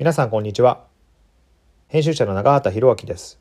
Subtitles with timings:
[0.00, 0.86] 皆さんこんにちは。
[1.88, 3.38] 編集者の長畑博明です。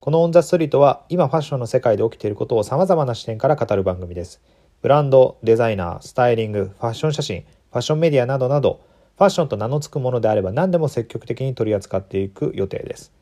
[0.00, 4.40] このオンザストリートは今ファッションの世界で起きていることを様々な視点から語る番組です。
[4.80, 8.80] ブランド、デザイナー、スタイリング、ファッション写真、ファッションメディアなどなど
[9.18, 13.12] ファッションと名の付くものであれば何でも積極的に取り扱っていく予定です。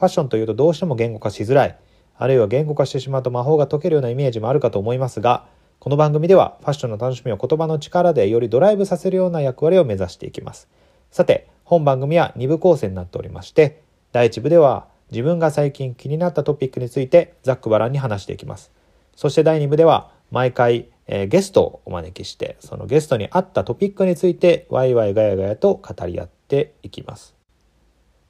[0.00, 1.78] ファッションというとどうしても言語化しづらい
[2.16, 5.46] あるいは言語化してしまうと魔法が解けるようなイメージもあるかと思いますが
[5.78, 10.68] この番組ではファッションの楽しみを言葉の力でよりドライブさせるような役割を目指していきます。
[11.12, 13.80] さて本番組は2部構成になっておりまして
[14.12, 18.70] 第1部では自分が最近気になったトピックについてざっくばらんに話していきます。
[19.16, 27.34] そして第2部では毎回、えー、ゲストをお招きしてそのゲストに合ったトピックについてワイワイガヤガヤと語り合っていきます。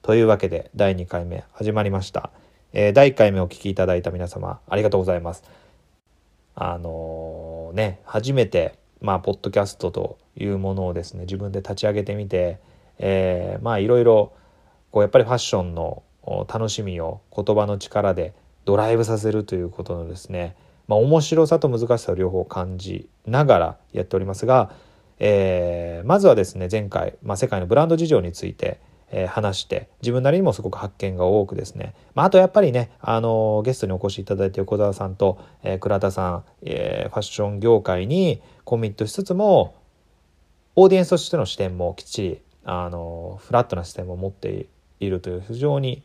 [0.02, 2.30] というわけで第2回目始まりました、
[2.72, 5.42] えー、第1回目お聴きいただいた皆様ありがとうございます。
[6.54, 12.60] あのー、ね初めてまあポッドキャストというものをですね自分で立ち上げてみて、
[13.02, 14.32] えー、まあいろいろ
[14.90, 16.02] こうやっぱりファッションの
[16.48, 18.32] 楽しみを言葉の力で
[18.64, 24.72] ドライブさせるということのですね、まあ、面白さと難しさを両方感じながらやっておりますが、
[25.18, 28.80] えー、まずはですね前回、まあ、世界のブランド事情について
[29.12, 39.76] えー、話して自分なりにもすごく発見が多くですね、まあ、あとやっぱりね、あのー、ゲストにお越しいただいて横澤さんと、えー、倉田さん、えファッション業界にコミットしつつも
[40.74, 44.66] オーディエンスとしての視点もきっちり、あのフラットな視点も持って
[45.00, 46.02] いるという非常に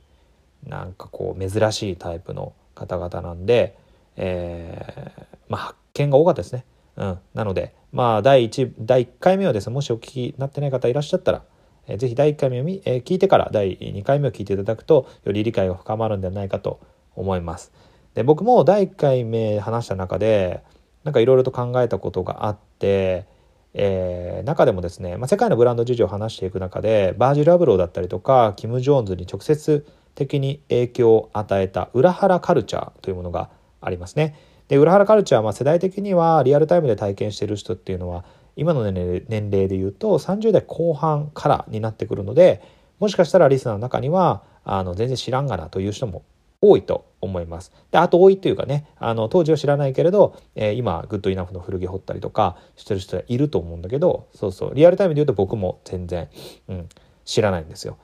[0.66, 3.77] なんかこう珍しいタイプの方々なんで、
[4.16, 5.11] え
[5.49, 6.66] まあ、発見が多かったですね。
[6.95, 11.44] うん、なので、まあ、第 1, 第1回目はですねもしお聞きになってない方いらっしゃったら
[11.88, 16.80] えぜひ第1回目を見、え聞いてから第2回目を聞いていただくとより理解が深まるんではないかと
[17.16, 17.71] 思います。
[18.14, 20.64] で僕も第1回目話した中で
[21.03, 23.25] なんかいろいろと考えたことがあって、
[23.80, 34.36] えー、中でもですね、まあ、世界のブランド事情を話していく中でバージル・アブローだったりとかキム・ジョーンズに直接的に影響を与えた裏腹カルチャーというものがありますね。
[34.67, 42.61] で裏腹カルチャーは世代的にはリアルタイムで体験している人っていうのは今の年齢で言うと30代後半からになってくるので
[42.99, 46.23] もしかしたらリスナーの中にはあの全然知らんがなという人も
[46.62, 47.72] 多いと思います。
[47.92, 56.30] であと多いというかねあの当時は知らないけれど、えー、今グッドイナフの古着掘ったりとかしてる人はいると思うんだけどそうそうリアルタイムで言うと僕も全然、
[56.68, 56.90] うん、
[57.26, 57.98] 知らないんですよ。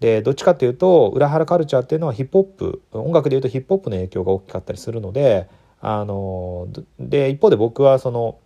[0.00, 5.48] でどっちかっていうと裏原カルチャーっていうのはヒップホップ音楽でいうとヒップホップの影響が大きかったりするので
[5.80, 6.68] あの
[7.00, 8.38] で一方で僕はその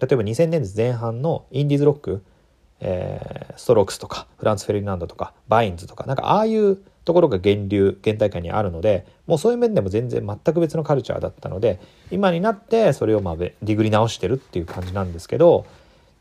[0.00, 2.24] 例えば2000年前半のインディーズロック、
[2.84, 15.64] えー、ストロークスとかフランツ・フェルディナンドとかバインズとかなんかああいうところが源流現代界にあるのでもうそういう面でも全然全く別のカルチャーだったので今になってそれをまあディグリ直してるっていう感じなんですけど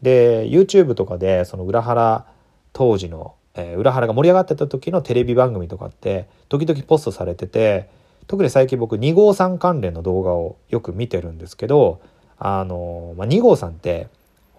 [0.01, 2.25] で YouTube とかでその裏腹
[2.73, 7.89] 当時の、えー、裏腹が盛り上がってた時のテレビ番組とかって時々ポストされてて
[8.27, 12.01] 特に最近僕2号さん関連の動画をよく見てるんですけど
[12.37, 14.07] あの、まあ、2号さんって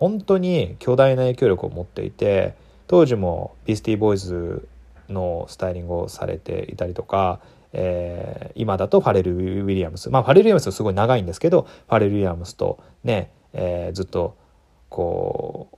[0.02, 2.56] 本当に巨大な影響力を持っていて
[2.88, 4.66] 当時もビスティーボーイズ
[5.08, 7.38] のスタイリングをされていたりとか、
[7.72, 14.36] えー、今だとファレル・ウィリアムスまあファレル・ウィリアムスすごい長いんですけどファレル・ウィリアムスとね、えー、ずっと
[14.88, 15.76] こう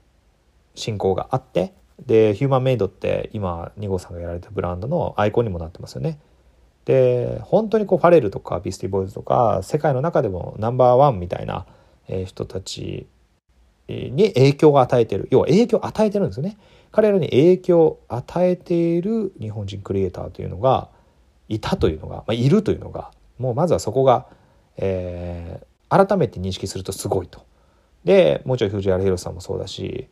[0.73, 6.17] 親交があってでヒューマンメイドって今2号さんがやられたブランドのアイコンにもなってますよね。
[6.85, 11.67] で本当にこうファレルとかビスティボーイズとか世界の中でもナンバーワンみたいな
[12.25, 13.05] 人たち
[13.87, 15.27] に影響を与えている。
[15.31, 16.57] 要は影響を与えてるんですよね。
[16.91, 20.89] 彼らに影響を与えている日本人クリエイターというのが
[21.49, 24.27] いたというのが、まあ、いるというのがもうまずはそこが、
[24.77, 27.45] えー、改めて認識するとすごいと。
[28.05, 30.07] でもちろん藤原宏さんもそうだし、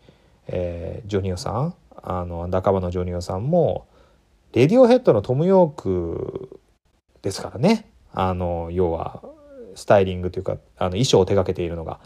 [0.48, 3.88] えー、ジョニオさんあのアンダーカバーのジョニオさんも
[4.52, 6.60] レディオヘッドのトム・ヨーク
[7.22, 7.90] ですからね。
[8.12, 9.24] あの要は
[9.76, 12.00] スタイリングというかあの衣装を手がけているのが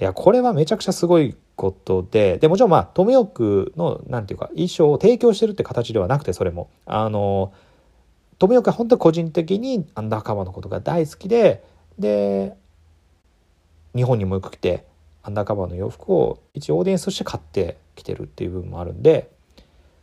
[0.00, 6.70] いやこれはめちゃくちゃすごいことででもちろんまあトムヨークのなんていうか衣装を提供してるって形ではなくてそれも。
[6.86, 7.52] あの
[8.38, 11.64] トムヨークは本当に個人的にアンダーカバーのことが大好きで
[11.98, 12.54] で
[13.96, 14.86] 日本にもよく来て
[15.24, 19.28] アンダーカバーの洋服を一応オーディエンスとして買ってきてるっていう部分もあるんで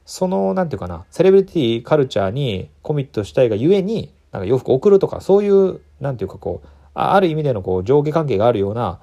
[0.05, 9.01] そのなんていうかなセレブリティカルチャーにコミットしたいがゆえになんか洋服を送るとかそういうなんていうかこうある意味でのこう上下関係があるような、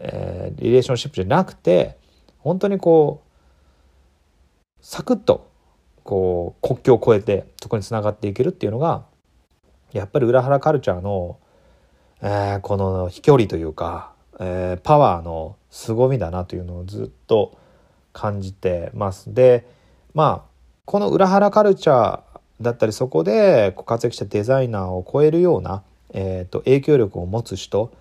[0.00, 1.96] えー、リレーションシップじゃなくて
[2.38, 3.30] 本当にこう
[4.80, 5.50] サクッと
[6.02, 9.04] こう国境を越えてそこにつながっていけるっていうのが
[9.92, 11.38] やっぱり裏腹カルチャーの、
[12.22, 17.58] えー、この飛距離というか、えー、パワーの凄みだなというのをずっと
[18.12, 19.34] 感じてます。
[19.34, 19.66] で
[20.14, 20.50] まあ
[20.86, 27.92] この裏腹カルチャーだったりそこで活躍したデザイナーを超えるような、えーと、影響力を持つ人、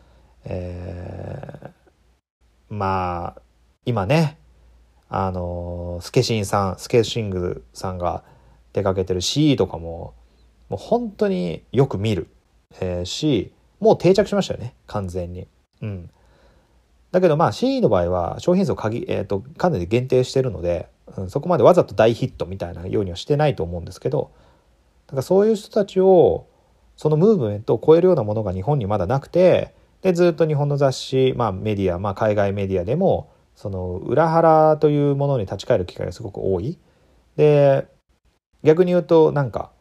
[0.43, 1.69] えー、
[2.69, 3.41] まあ
[3.85, 4.37] 今ね
[5.09, 8.23] あのスケシンさんスケシングさんが
[8.73, 10.13] 出かけてる CE とかも
[10.69, 12.27] もう本当によく見る、
[12.79, 15.47] えー、しもう定着しましたよね完全に。
[15.81, 16.09] うん、
[17.11, 24.31] だけどまあ CE の場合は商品数を限、えーと、かなり限定してるので、うん、そこまでわざと大ヒットみたいなようにはしてないと思うんですけど
[25.07, 26.47] だからそういう人たちを
[26.97, 36.77] そのムーブメントを超えるようなものが日本にまだなくてでずっと日本の雑誌、まあ、メディア、まあ、海外メディアでもその裏腹というものに立ち返る機会がすごく多い。
[37.35, 37.87] で
[38.63, 39.71] 逆に言うとなんか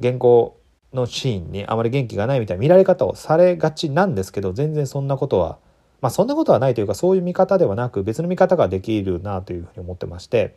[0.00, 0.60] 原稿
[0.92, 5.58] のシーンにあまり元気がないみたいな見られ方をされがちなんですけど全然そんなことは
[6.00, 10.56] まあそんなことはないというかそういう見方ではなく別の見方ができるなというふうに思ってまして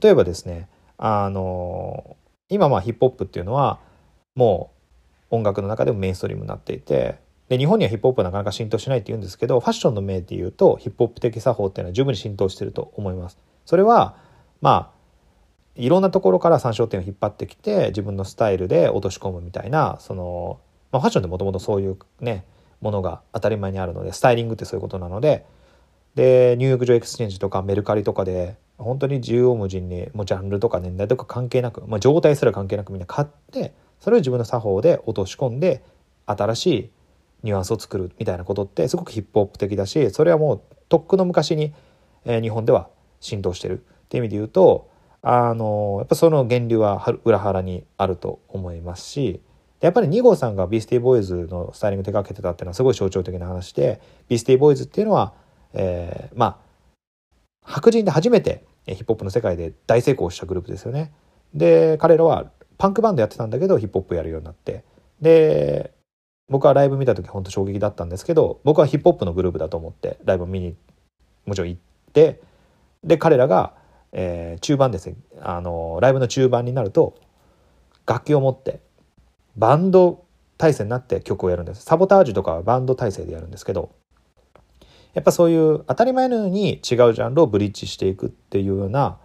[0.00, 2.16] 例えばですねあの
[2.48, 3.78] 今まあヒップホップっていうのは
[4.34, 4.77] もう
[5.30, 13.38] 音楽の中でもメインストリームになっていてで日本にはヒップホップはなかなか浸透しないって言うんですけどファッションの面で言うとヒップホップ的作法っていうのは十分に浸透してると思います。
[13.64, 14.16] それは
[14.60, 14.98] まあ
[15.76, 20.60] いろんなところから参照点を引っ張ってきて自分のスタイルで落とし込むみたいなその、
[20.90, 22.44] まあ、ファッションってもともとそういうね
[22.80, 25.46] ものが当たり前にあるのでスタイリングってそういうことなので
[26.16, 35.82] でニューヨークジョーエクスチェンジとかメルカリとかで本当に縦横無尽にもうジャンルとか年代とか関係なく、まあ、状態すら関係なくみんな買ってそれを自分の作法で落とし込んで
[36.26, 36.90] 新しい
[37.42, 41.72] ニュアンスを作るみたいなことってすごくヒップホップ的だしそれはもうとっくの昔に、
[42.24, 42.88] えー、日本では
[43.20, 44.90] 浸透してるっていう意味で言うと
[45.22, 49.40] あのやっぱその源流は裏腹にあると思いますし
[49.80, 55.34] やっぱり2号さんがビースティーボーイズのスタイリング手掛けてたっていうのはすごい象徴的な話でビースティーボーイズっていうのは、
[55.72, 56.58] えー、まあ
[57.62, 61.12] 白人で初めてヒップホップの世界で大成功したグループですよね。
[61.54, 64.84] で彼らはパンクバンドやってたんだけどヒップホップやるようになって。
[65.20, 65.92] で
[66.48, 70.74] 僕はライブ見た時本当衝撃だったんですけど僕はヒップホップのグループだと思ってライブ見に
[71.44, 71.80] もちろん行っ
[72.12, 72.40] て
[73.04, 73.74] で彼らが、
[74.12, 75.16] えー、中盤ですね。
[75.40, 77.16] あのライブの中盤になると
[78.06, 78.80] 楽器を持って
[79.56, 80.24] バンド
[80.56, 81.82] 体制になって曲をやるんです。
[81.82, 83.90] サボタージュとかはバンド体制でやるんですけど
[85.14, 89.18] やっぱそういう当たり前のように違うジャンルをブリッジしていくっていうような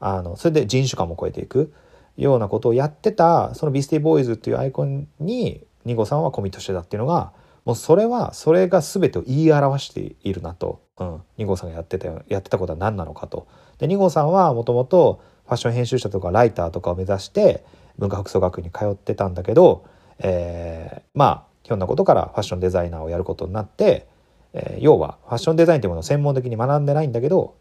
[0.00, 1.72] あのそれで人種間も超えていく。
[2.16, 7.32] ようなことをやってたそのビスティーボーイズっていうアイコンにニゴさんはコミットしてたっていうのが
[7.64, 13.46] もうそれはそれが全てを言い表しているなと、うん、2号さんがやってたやってたことは何なのかと。
[13.78, 17.64] で2号さんはもともとファッション編集者とかライターとかを目指して
[17.98, 19.84] 文化服装学院に通ってたんだけど、
[20.18, 24.08] えー、まあひょんなことからファッションデザイナーをやることになって、
[24.54, 27.54] えー、要はファッションデザインというものを専門的に学んでないんだけど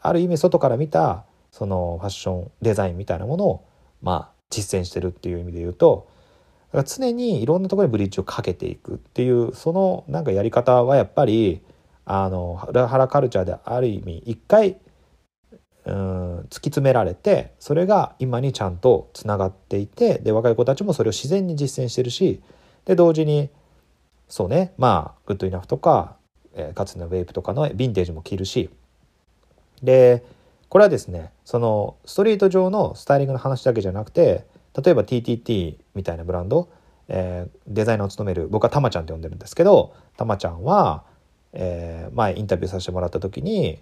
[0.00, 1.24] ある意味外から見た
[1.54, 3.64] そのファッションデザインみたいなものを
[4.02, 6.08] まあ実践してるっていう意味で言うと
[6.72, 11.62] だから常にいろんなところにブリッジをかけていくっていうそのなんかやり方はやっぱり
[12.06, 14.78] あのハラカルチャーである意味一回
[15.84, 22.42] うん突き詰められてそれが今にちゃんとつながっていてで若い子たちもそれを自然に実践してるし
[22.84, 23.48] で同時に
[24.28, 26.16] そうねまあグッドイナフとか、
[26.54, 28.70] えー、かつてのウェイプとかのヴィンテージも着るし
[29.84, 30.24] で
[30.74, 34.44] これはですねそのストリート上のスタイリングの話だけじゃなくて
[34.76, 36.68] 例えば TTT みたいなブランド、
[37.06, 41.04] えー、デザイナーを務める僕はたまちゃんって呼んでるんですけどたまちゃんは、
[41.52, 43.78] えー、前インタビューさせてもらった時に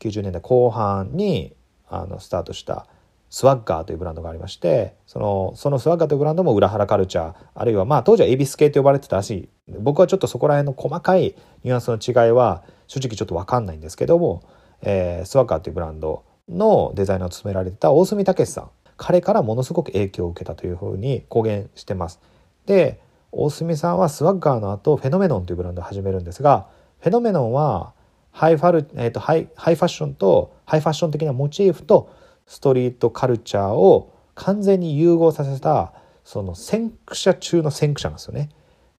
[0.00, 1.54] 90年代後半に
[1.88, 2.88] あのスタートした
[3.30, 9.48] スワッガーというブランドがありましてそのそのスワッガーというブランドも裏腹カルチャーあるいはまあ当時はエビス系と呼ばれてたらしい。
[9.78, 14.42] 僕はちょっとそこら辺の細かいニュアンスの違いは正直ちょっと分かんないんですけども、
[14.84, 22.20] えー、スワッガーというブランドのデザイナーを務められてたオオスミタケシさん彼からものすごく影響を受けたというふうに公言してます。
[22.66, 23.00] で
[23.32, 26.68] オオスミさんはスワッガーの後フェノメノンというブランドを始めるんですが
[27.00, 27.92] フェノメノンは
[28.30, 32.10] ハイファル、えーと、ハイハイファッションとハイファッション的なモチーフと
[32.46, 35.92] ストリートカルチャーを完全に融合させた
[36.24, 38.50] その先駆者中の先駆者なんですよね。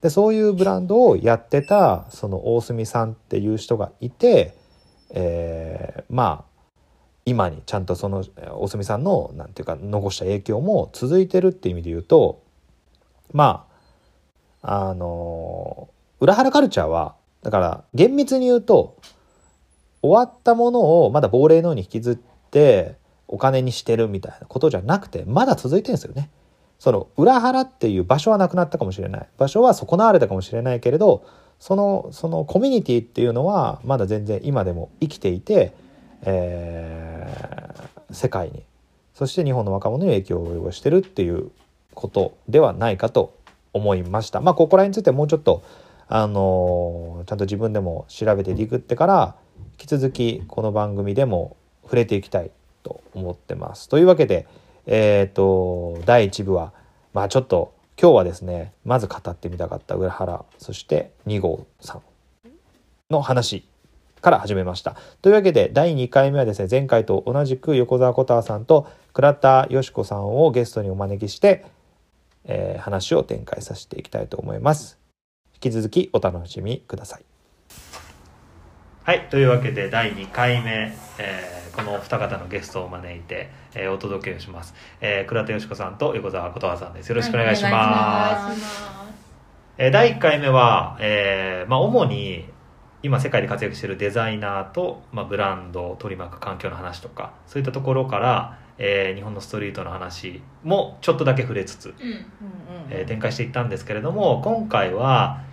[0.01, 4.56] でそういうブランドをやってたその大隅さんっていう人がいて、
[5.12, 6.55] えー、まあ
[7.25, 12.41] 今にちゃんとその大隅さんのなんていうか残した影響も続いてるっていう意味で言うと
[13.33, 13.67] ま
[14.62, 18.97] ああの裏腹カルチャーはだから厳密に言うと
[20.01, 22.15] 終わったものをまだ亡霊のように引きずっ
[22.51, 22.95] て
[23.27, 26.29] お金にしてるみたいなことじゃなくてまだ続いてるんですよね。
[26.77, 31.25] その裏腹っていう場所はなくなったかもしれない場所は損なわれたかもしれないけれど
[31.59, 35.74] そのそのコミュニティっていうのはまだ全然今でも生きていて、
[36.21, 38.63] えー、世界に
[39.13, 41.51] そして日本の若者に影響を及ぼしてるっていう
[41.93, 43.38] ことではないかと
[43.74, 44.41] 思いました。
[44.41, 45.63] まあここら辺についてもうちょっと
[46.07, 49.35] あのちゃんと自分でも調べてディグってから
[49.74, 52.51] 引き続きこの番組でも触れていきたい
[52.83, 53.89] と思ってます。
[53.89, 54.47] というわけで、
[54.85, 56.74] えっ、ー、と第1部は
[57.13, 62.02] まあちょっと今日はですねまず語ってみたかった上原そして2号さん
[63.10, 63.66] の話
[64.22, 64.96] から始めました。
[65.22, 71.64] というわけで第2回目はですね前回と同じく横澤小太さんと倉田よし子さんをゲストにお招きして、
[72.44, 74.98] えー、話を展開させていきたいと思います。
[75.54, 77.25] 引き続きお楽しみください。
[79.04, 87.10] はいというわけで第2回目、えー、このお二方のゲストを招いて、えー、お届けをします、えー、倉田よし子さんと横澤琴葉さんです。
[87.10, 88.84] よろしくお願いします,、
[89.77, 92.46] えー、第1回目は、えーまあ、主に
[93.03, 102.25] 今世界で活躍しているデザイナーと、まあ、ブランドを取り巻く環境の話とかそういったところから、えー、日本のストリートの話もちょっとだけ触れつつ、うん。
[102.89, 105.44] えー、展開していったんですけれども今回は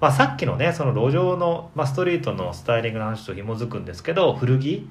[0.00, 4.86] まあ、さっきのねその路上の、まあ、ストリートのスタイリングの話と紐づくんですけど古着、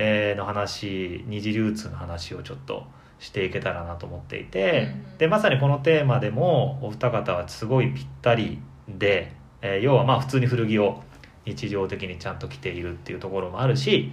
[0.00, 2.86] えー、の話二次流通の話をちょっと
[3.18, 11.02] していけたらなと思っていて、でまさにこのテーマでもお二方はすごいぴったりで、えー、要はまあ普通に古着を
[11.44, 14.12] 日常的にちゃんと着ているっていうところもあるし、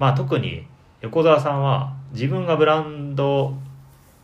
[0.00, 0.66] まあ、特に
[1.00, 3.54] 横澤さんは自分がブランド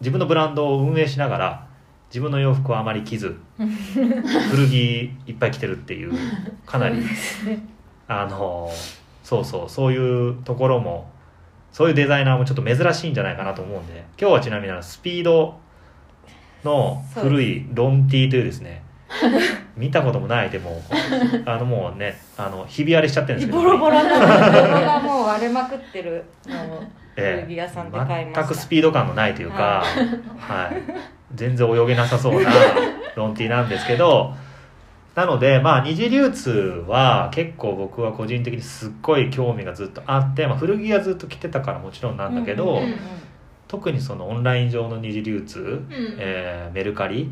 [0.00, 1.66] 自分のブランドを運営しながら
[2.08, 3.38] 自分の洋服はあまり着ず
[4.50, 6.12] 古着いっぱい着てるっていう
[6.66, 7.00] かなり
[8.08, 8.68] あの
[9.30, 11.08] そうそうそういうところも
[11.70, 14.04] そういうデザイナーもちょっと珍しいんじゃないかなと思うんで。
[14.20, 15.60] 今日はちなみにスピード
[16.64, 18.82] の古いロンティーというですね
[19.78, 20.82] 見たこともないでも
[21.46, 23.62] あのもうねあのひび割れしちゃってるんですけど。
[23.62, 26.24] ボロボロがもう割れまくってる
[27.14, 29.84] 古着屋さんで買いました、全くスピード感のないというか、
[30.38, 30.82] はい、はい。
[31.36, 32.50] 全然泳げなさそうな
[33.14, 34.34] ロンティなんですけど
[35.14, 36.50] なのでまあ二次流通
[36.86, 42.80] は結構僕は個人的にすっごい興味がずっとあって、まあ、古着はずっと着てたからもちろんなんだけど、
[43.66, 45.84] 特にそのオンライン上の二次流通、うん、
[46.18, 47.30] えー、メルカリ？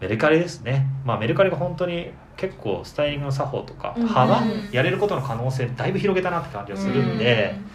[0.00, 0.86] メルカリですね。
[1.04, 7.68] まあメルカリが本当に結構スタイリングの作法とか幅、やれることの可能性だいぶ広げたなって感じがするんで、うん。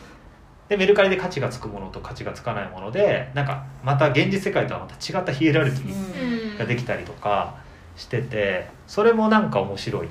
[0.70, 7.58] でメルカリで価値がつくものと価値がつかないものでなんかまた現実世界とはまた違ったヒエラルキーができたりとか
[7.96, 10.10] しててそれもなんか面白い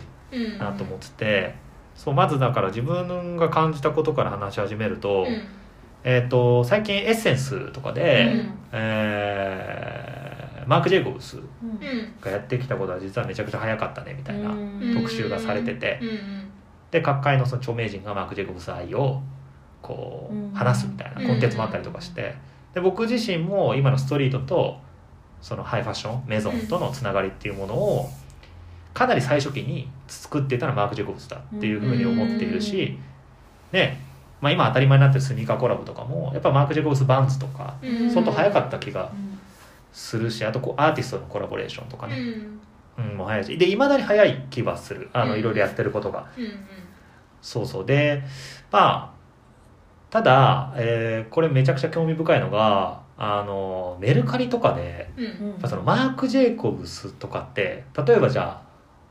[0.59, 1.55] なと思ってて、
[1.95, 5.27] そうまずだから自分が感じたことから話し始めると,、
[6.05, 11.39] えー、と最近エッセンスとかで、うん、えー、マーク・ジェイコブス
[12.21, 14.55] がやってきたことは実はめちゃくちゃ早かったねみたいな
[14.95, 16.01] 特集がされてて、
[16.91, 19.21] で各界のその著名人がマーク・ジェイコブス愛を
[19.83, 22.35] こう話すみたいなコンテンツもあったりとかして
[22.73, 24.79] で僕自身も今のストリートと
[25.43, 28.09] そのハイファッションメゾンとのつながりっていうものを
[28.95, 32.99] かなり最初期に作っていたのはマーク・ジェコブスだっていうふうに思っているし
[33.73, 34.01] ね
[34.43, 37.77] まあ、今当たり前になってるスニーカーコラボとかもやっぱマーク・ジェコブス・バンズとか
[38.13, 39.13] 相当早かった気が
[39.93, 42.17] するしあとこうアーティストのコラボレーションとかね、
[42.99, 43.57] うん、もう早いし。
[43.57, 45.11] でいまだに早い気はする。
[45.13, 46.27] あのいろいろやってることが、
[47.41, 47.87] そうそう。
[47.87, 48.25] で
[48.73, 58.63] まあただ、えー、これめちゃくちゃ興味深いのがあのメルカリとかで、うん、そのマーク・ジェイコブスとかって例えばじゃあ、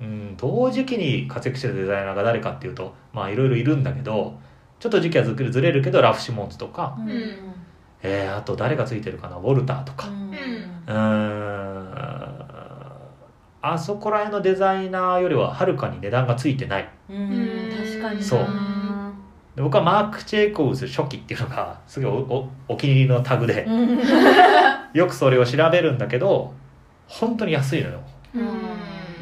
[0.02, 4.38] うん、同時期に活躍してるデザイナーが誰かっていうとまあいろいろいるんだけど
[4.82, 7.10] ちょっと時期はずれるけどラフ・シモンズとか、うん、
[8.04, 10.10] えー、あと誰がついてるかなウォルターとか。
[10.10, 10.42] うん。
[13.64, 16.90] あそこら辺のデザイナーよりははるかに値段がついてない。
[17.10, 17.70] うん。
[17.78, 18.48] 確かにそう
[19.56, 23.68] で僕はマーク・チェイコブス初期っていうのがすごいおお気に入りのタグで
[24.94, 26.54] よくそれを調べるんだけど
[27.08, 28.00] 本当に安いのよ。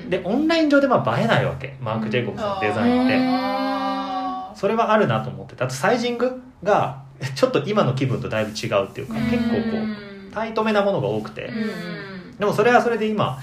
[0.08, 1.76] でオンライン上でまあ映えないわけ。
[1.82, 4.60] マーク・ジェイコブスのデザインって。
[4.60, 7.04] それはあるなと思ってあとサイジングが
[7.36, 9.78] ちょっと今の気分とだいぶ違うっていうか結構こ
[10.30, 11.50] うタイトめなものが多くて。
[12.38, 13.38] でもそれはそれで今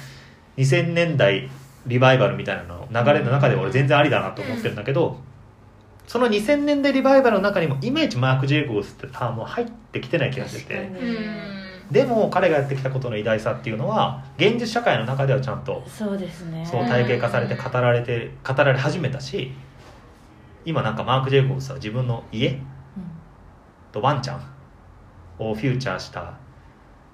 [0.57, 1.51] 2000年代
[1.87, 5.19] リバイバルみたいなの流れの中で俺全然ありだなと思ってるんだけど
[6.07, 10.91] その2000年代リバイバルの中にもいまいちマーク・ジェイコブスってターンも入ってきてない気がしてて。
[11.91, 16.67] でも彼がやってきたことの偉大さっていうのは現実社会の中ではちゃんとそうですね。
[16.67, 19.53] そう体系化されて語られて語られ始めたし
[20.65, 22.59] 今なんかマーク・ジェイコブスは自分の家
[23.93, 24.41] とワンちゃん
[25.39, 26.35] をフューチャーした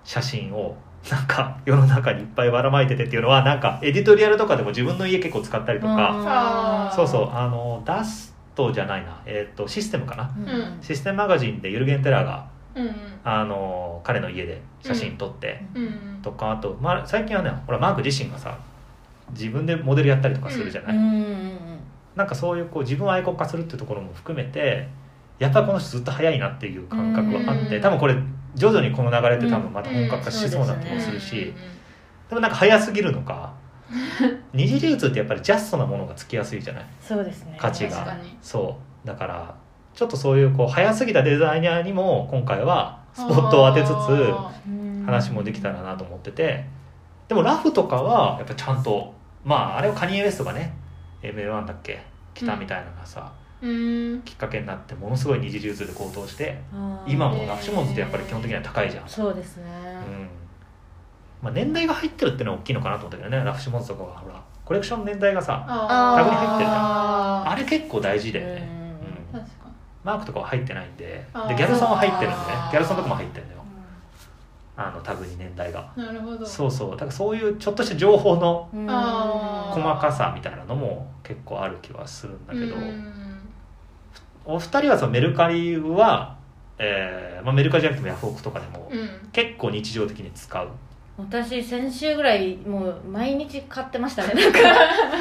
[0.05, 0.75] 写真を
[1.11, 6.91] なんか世の中にいっぱいばらまいててっていうのはなんかエディトリアルとかでも自分の家結構使ったりとか。
[6.97, 7.09] そう。
[7.09, 10.83] そうあのダストじゃないな、えー、とシステムかな、うん。
[10.83, 12.95] システムマガジンでユルゲン・テラーがうんうん。
[13.25, 15.83] あの彼の家で写真撮って、うん。
[15.85, 18.57] うんとかあと、まあ、最近はねほらマーク自身がさ
[19.33, 21.59] 自分でモデルやったりとかするじゃない、うんうん
[22.15, 24.87] なんかそういうこう自分をアイコン化するっていうところも含めて
[25.39, 27.83] やっぱりこの人ずっと早いなっていう感覚はあって、うん。
[27.83, 28.15] 多分これ
[28.55, 31.55] 徐々にこの流れって多分また本格化しそうな気もするし、
[32.29, 33.55] でもなんか早すぎるのか
[34.55, 36.85] 二次流通ってやっぱりジャストなものがつきやすいじゃない？
[37.01, 37.57] そうですね。
[37.61, 37.97] 価値が。
[37.99, 38.37] 確かに。
[38.43, 39.07] そう。
[39.07, 39.55] だから
[39.95, 46.65] ちょっとそういうこう早すぎたデザイナーにも今回はスポットを当てつつ話もできたらなと思ってて。
[47.29, 50.75] でもラフとかはやっぱちゃんとまああれをカニエ・ウェストがね
[51.23, 52.03] ML1 だっけ？
[52.35, 54.23] 来たみたいなのがさ、ーうん。
[54.23, 56.59] きっかけになってものすごい二次流通で高騰して
[57.07, 59.65] 今もラフシモンズってやっぱり基本的には高いじゃん、そうですね。
[60.07, 60.29] うん
[61.43, 63.45] まあ、年代が入ってるっていうのは大きいのかなと思ったけどね。
[63.45, 66.77] ラフシモンズとかはほらコレクションの年代がさタグに入ってるじゃん。
[66.77, 68.69] ああれ結構大事だよね、
[69.33, 69.39] うん。
[69.39, 69.47] うん
[70.05, 71.05] マークとかは入ってないんで。
[71.49, 72.43] でギャルソンは入ってるんでね。
[72.71, 73.59] ギャルソンとかも入ってるのよ。
[74.77, 75.93] あのタグに年代が。
[75.97, 76.45] になるほど。
[76.45, 76.91] そうそう。
[76.93, 78.69] だからそういうちょっとした情報の
[79.73, 83.13] 細かさみたいなのも結構ある気はするんだけど、うん。
[84.45, 86.37] お二人はそのメルカリは、
[86.79, 89.29] えーまあ、メルカリじゃなくてもヤフオクとかでもうん。
[89.31, 90.69] 結構日常的に使う
[91.19, 94.33] 私先週ぐらいもう毎日買ってましたね。
[94.40, 94.59] なんか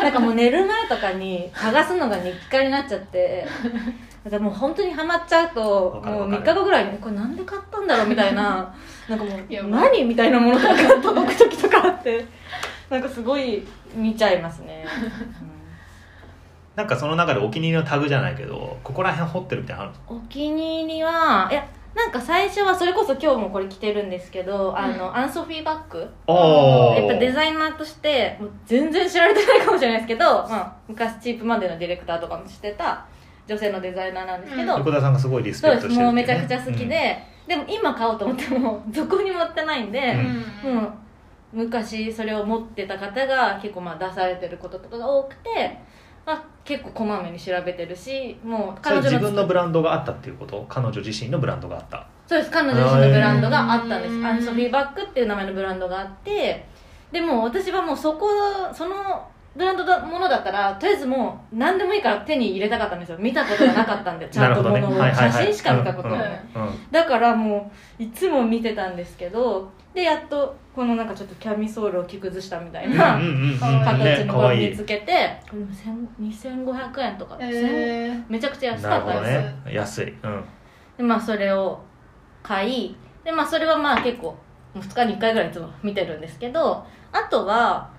[0.03, 3.45] なんかもう寝る前とかに剥がすのが日課になっちゃって
[4.23, 6.41] だからもう本当にハマっちゃうともうわかるわかる。
[6.41, 8.73] 3日後ぐらいにこれなんで買ったんだろうみたいな
[9.09, 12.25] なんかもう何みたいなものとか届く時とかあって
[12.89, 14.85] なんかすごい見ちゃいますね、
[16.75, 33.05] なんかその中でお気に入りのタグじゃないけどここら辺掘ってるみたいなのお気に入りはいやなんか最初はそれこそ今日もこれ着てるんですけど、あのアンソフィー・バックおやっぱデザイナーとしてもう全然知られてないかもしれないですけど、まあ、昔チープマンデーのディレクターとかもしてた
[33.47, 37.17] 女性のデザイナーなんですけど、横田さんがすごいリスペクトしてるもうめちゃくちゃ好きで、
[37.47, 40.15] でも今買おうと思ってもどこにも売ってないんで、
[40.63, 40.75] うん。
[40.75, 40.91] もう
[41.53, 45.77] 昔それを持ってた方が結構まあ出されてることとかが多くて、
[46.25, 50.65] まあ、結構こまめに調べてるしもうそれ自分のブラランドがあったっていうこと？
[50.69, 52.07] 彼女自身のブランドがあった。
[52.27, 52.51] そうです。
[52.51, 56.65] 彼女自身のブランドがあったんでうんすアンソフィー・バックっていう名前のブランドがあって
[57.11, 58.29] でも私はもうそこ
[58.73, 58.95] その
[59.55, 63.17] ブランドのものだったらとりあえずもう何でもいいから手に入れたかったんですよ。
[63.19, 64.91] 見たことがなかったんでちゃんとものを。
[64.91, 65.31] はいはいはい。
[65.31, 66.91] 写真しか見たことがない、うんうん。
[66.91, 76.07] だからもういつも見てたんですけどでやっとこのなんかちょっとキャミソールを着崩したみたいな形ねのこれ見つけて、これ1000
[76.65, 79.73] 2500円とか、1000えーめちゃくちゃ安かったです、ね。
[79.73, 80.13] 安い。
[80.23, 80.43] うん。
[80.97, 81.81] でまあそれを
[82.41, 84.35] 買いでまあそれはまあ結構も
[84.75, 87.91] う2日に1回ぐらいいつも見てるんですけどあとは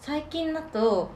[0.00, 1.10] 最近だと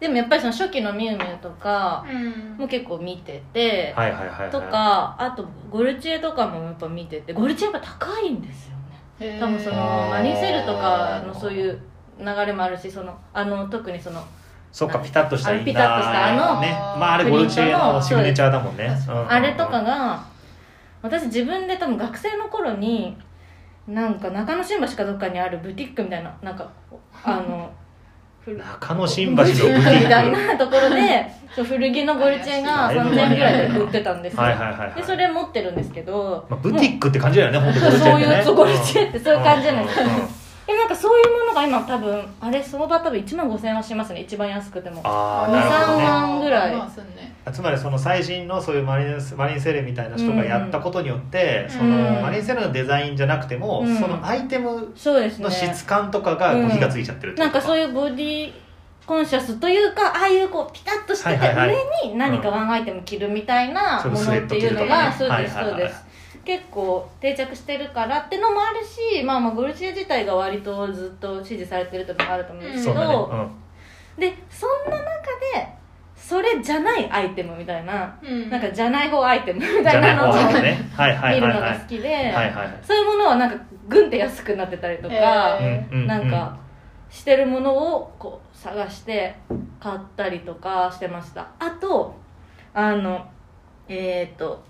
[0.00, 2.56] でもやっぱりその初期のミュウミュウとかうん。
[2.56, 3.94] も結構見てて、
[4.50, 8.76] とかあとゴルチエとかもやっぱ見ててゴルチエやっぱ高いんですよ
[9.40, 11.78] 多分そのマリンセルとかのそういう
[12.18, 14.24] 流れもあるしそのあの特にその
[14.70, 16.70] そっかピタッとしたインナーあピタッとしたあのね。
[16.70, 18.90] まああれゴルチエのシグネチャーだもんね。
[19.28, 20.24] あれとかが
[21.02, 23.16] 私自分で多分学生の頃に
[23.86, 26.70] なんか中野新橋かどっかにあるブティックみたいななんか
[27.24, 27.81] あの古
[28.46, 34.42] 中野新橋のブティみたいなところで そう古着のゴルチエが3000円ぐらいで売ってたんですよ。
[34.42, 38.36] はいはいはいはいでそれ持ってるんですけどまあ、ブティックって感じだよね本当ゴルチエそうってね。
[38.36, 40.04] いうそうゴルチエってそういう感じじゃないですか
[40.68, 44.22] うんうんうんでなんかそういうものが今多分あれ相場多分1万5000円はしますね。
[44.22, 45.00] 一番安くても。
[45.04, 46.04] ああ二三なるほどね。
[46.04, 47.52] 万ぐらい。
[47.52, 51.78] つまりその最新のそういうマリンマリンセレみたいな人がやったことによって、うん。
[51.78, 53.98] そのマリンセレのデザインじゃなくても、うん。
[53.98, 55.44] そのアイテムそうですね。
[55.44, 58.52] の質感とかがこう火がついちゃってるってことなんかそういうボディ
[59.04, 66.11] コンシャスというかああいうこうピタッとしてて、上に何かワンアイテム着るみたいなそうものっていうのが、ねそうです、はいはいはいそうです
[66.44, 73.50] 結構定着してるからってのもあるし、まあ、まあゴルチエ自体が割とずっと支持されてるっていうのもあると思うんですけど、そうだね、
[74.16, 74.20] うん。
[74.20, 75.04] でそんな中
[75.54, 75.82] で
[76.16, 78.50] それじゃないアイテムみたいな、うん。
[78.50, 80.78] なんかじゃない方アイテムみたいなのを方がね。
[80.96, 81.70] はいはい見るのはい。
[81.70, 82.78] はいが好きで、はいはいはい。
[82.82, 83.56] そういうものはなんか
[83.88, 86.06] グンって安くなってたりとか、へうんうんうん。
[86.06, 86.56] なんか
[87.10, 89.34] してるものをこう探して
[89.78, 91.46] 買ったりとかしてました。
[91.58, 92.14] あと
[92.74, 93.26] あの
[93.88, 94.62] えっ、と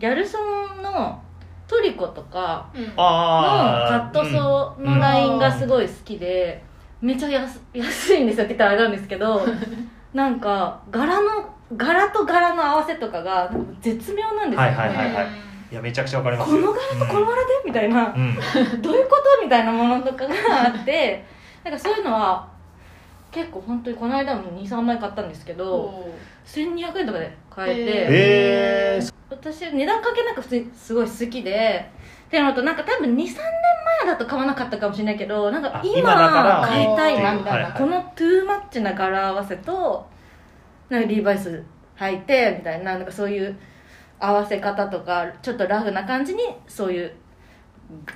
[0.00, 0.38] ギャルソ
[0.78, 1.22] ンの
[1.68, 2.84] トリコとかうん。
[2.86, 6.64] のあカットソーのラインがすごい好きで、
[7.00, 9.46] めちゃ安安いんですよって言ったらあれなんですけど
[10.12, 15.26] なんか柄の柄と柄の合わせとかが絶妙なんですよ、はいはいはいはい。
[15.70, 20.34] いやめちゃくちゃわかりますこの柄とこの柄でみたいな、うん、うんどういうことみたいなものとかが
[20.66, 21.24] あって
[21.62, 22.48] なんかそういうのは
[23.30, 31.90] 結構本当にこの間も23枚買ったんですけどお1200円とかで買えて、えー、私値段関係なく普通にすごい好きで。
[32.28, 40.06] っていうのとなんか多分23年前だと買わなかったかもしれないけどなんかあ今買いたいなみたいな、はいはいこのトゥーマッチな柄合わせと
[40.88, 41.64] なんかリーバイス
[41.98, 43.58] 履いてみたいななんかそういう
[44.20, 47.12] 合わせ方とかちょっとラフな感じにそういう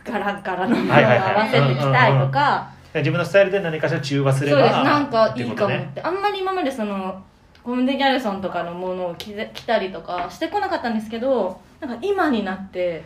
[0.04, 2.72] 柄柄のものを合わせてきたいとか。
[2.94, 4.84] 自分のスタイルで何かしら中和すればそうです。
[4.84, 5.92] なんかいいかもっってうことね。
[5.96, 7.20] てあんまり今までその
[7.64, 9.34] コムデ・ギャルソンとかのものを着
[9.66, 13.04] たりとかしてこなかったんですけどなんか今になって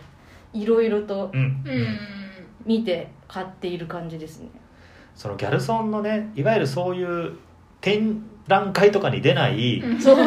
[0.53, 1.99] いろいろとうん、うん
[2.67, 4.49] 見て買っている感じですね。
[5.15, 7.33] そのギャルソンのねいわゆるそういう
[7.81, 10.01] 展覧会とかに出ない、うん。
[10.01, 10.17] そう。
[10.17, 10.23] リ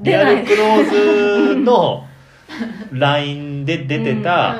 [0.00, 2.04] 出ないアルクローズの
[2.92, 4.56] ラインで出てた、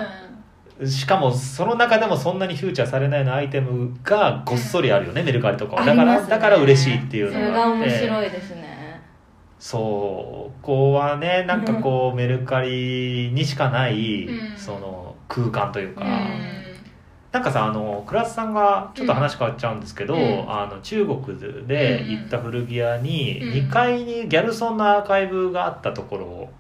[0.84, 5.84] しかもその中でもそんなにフューチャーされないようなアイテムがごっそりあるよね、メルカリとかは。
[5.84, 6.30] だから、ありますね。
[6.30, 7.88] だから嬉しいっていうそれがのがあって。
[7.90, 8.75] 面白いですね
[9.58, 14.58] そうここはねなんかこうメルカリにしかない、うん。
[14.58, 16.10] その空間というか、うん。
[17.32, 20.50] なんかさあの倉田さんがちょっと話変わっちゃうんですけど、うん。
[20.50, 23.52] あの中国で行った古着屋にうん。
[23.68, 26.50] 2階にギャルソンのアーカイブがあったところを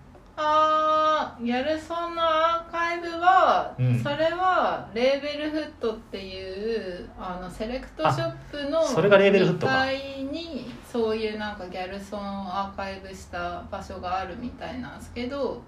[1.40, 4.02] ギャルソンのアーカイブは、うん。
[4.02, 9.72] それはレーベルフットっていうあのセレクトショップのあそれがレーベルフットか。
[9.72, 15.62] 2階にそういうなんかギャルソンをアーカイブした場所があるみたいなんですけど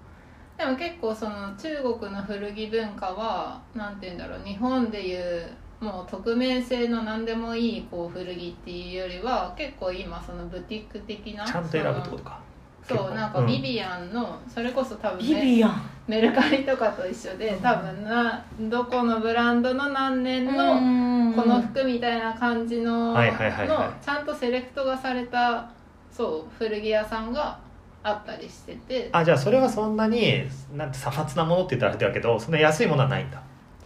[0.57, 5.47] でも結構その中国の古着文化はなんて言うんだろう日本でいう
[5.79, 12.41] もう匿名性の何でもいいこう古着っていうよりは結構今そのブティック的なちゃんと選ぶってことか
[12.95, 13.47] そうなんかうん。
[13.47, 15.89] ビビアンのそれこそ多分ビねビアン。
[16.07, 23.23] メルカリとかと一緒で多分などこのブランドの何年のこの服みたいな感じのの
[24.03, 25.69] ちゃんとセレクトがされた
[26.11, 27.59] そう古着屋さんが
[28.01, 29.09] あったりしてて。
[29.11, 30.41] あじゃあそれはそんなに
[30.73, 33.39] なんてさまつなものって言ったらあれだけどそんな安いものはないんだ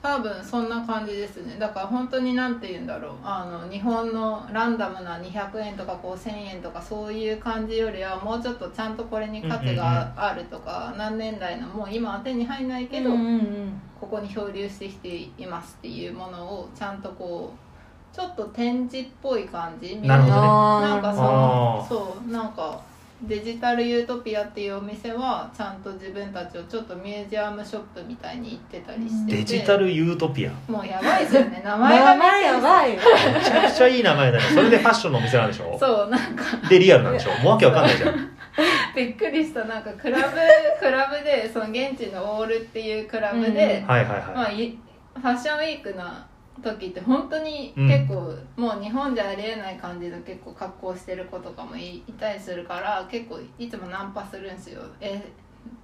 [0.04, 1.56] 多分そんな感じですね。
[1.58, 3.16] だから本当になんて言うんだろう。
[3.24, 13.12] あの日本のランダムな200円とかこう1000円とかそういう感じよりはもうちょっとちゃんとこれに価値があるとか、何年代のもう今は手に入んないけど、
[14.02, 20.18] ここに漂流してきていますっていうものをちゃんとこうちょっと展示っぽい感じな。
[20.18, 20.42] るほどね。
[20.42, 21.88] なんかそあのー。
[21.88, 22.82] そうなんか
[23.26, 29.38] デジタルユートピアっていうお店はちゃんと自分たちをちょっとミュージアムショップみたいに行ってたりしてて。
[29.38, 30.52] デジタルユートピア。
[30.70, 34.44] もうやばいですよね名名前が前やばいめちゃくちゃいい名前だね。
[34.54, 35.78] それでファッションのお店なんでしょ？
[35.80, 36.44] そうなんか。
[36.70, 37.30] でリアルなんでしょ？
[37.44, 38.30] もうわけわかんないじゃん。
[38.96, 39.64] びっくりした。
[39.64, 40.36] なんかクラブ
[40.80, 44.78] クラブでその現地のオールっていうクラブで、はいはいはい、まあ、い
[45.16, 46.28] ファッションウィークな
[46.62, 47.88] 時って本当にうん。
[47.88, 54.82] 結構、もう日本じゃありえない感じの結構格好してる子とかもいいたりするから結構いつもナンパするんですよ。
[55.02, 55.22] え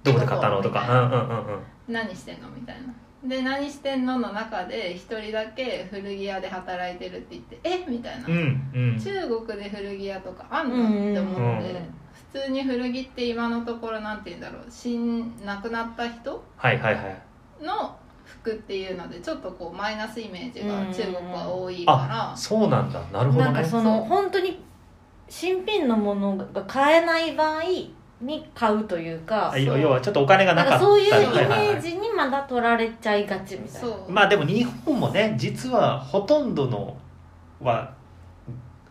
[0.04, 0.62] どこで買ったの？
[0.62, 0.86] とか。
[0.88, 0.92] う？
[0.92, 1.62] んうんうんうん。
[1.88, 2.48] 何してんの？
[2.50, 2.94] みたいな。
[3.28, 7.84] で何してんのの中で一人だけ古着屋で働いてるって言ってえ？
[7.86, 8.98] みたいな、うんうん。
[8.98, 11.94] 中国で古着屋とかあんの、うんって思って、うん
[12.32, 14.66] 普通に古着って今のところなんて言うんだろう。
[14.70, 16.44] 死ん亡くなった人？
[16.56, 17.22] はいはいはい。
[17.64, 17.96] の
[18.42, 20.92] 服っていうのでちょっとこうマイナスイメージがうん。
[20.92, 23.00] 中国は多いかあそうなんだ。
[23.12, 23.52] なるほどね。
[23.52, 24.62] なんかその本当に
[25.28, 27.62] 新品のものが買えない場合
[28.20, 29.50] に買うというか。
[29.52, 33.88] あ要要はちょっとお金がなかったそういうイメージにまだ取られちゃいがちみたいな。
[34.08, 36.96] まあでも日本もね実はほとんどの
[37.60, 37.94] は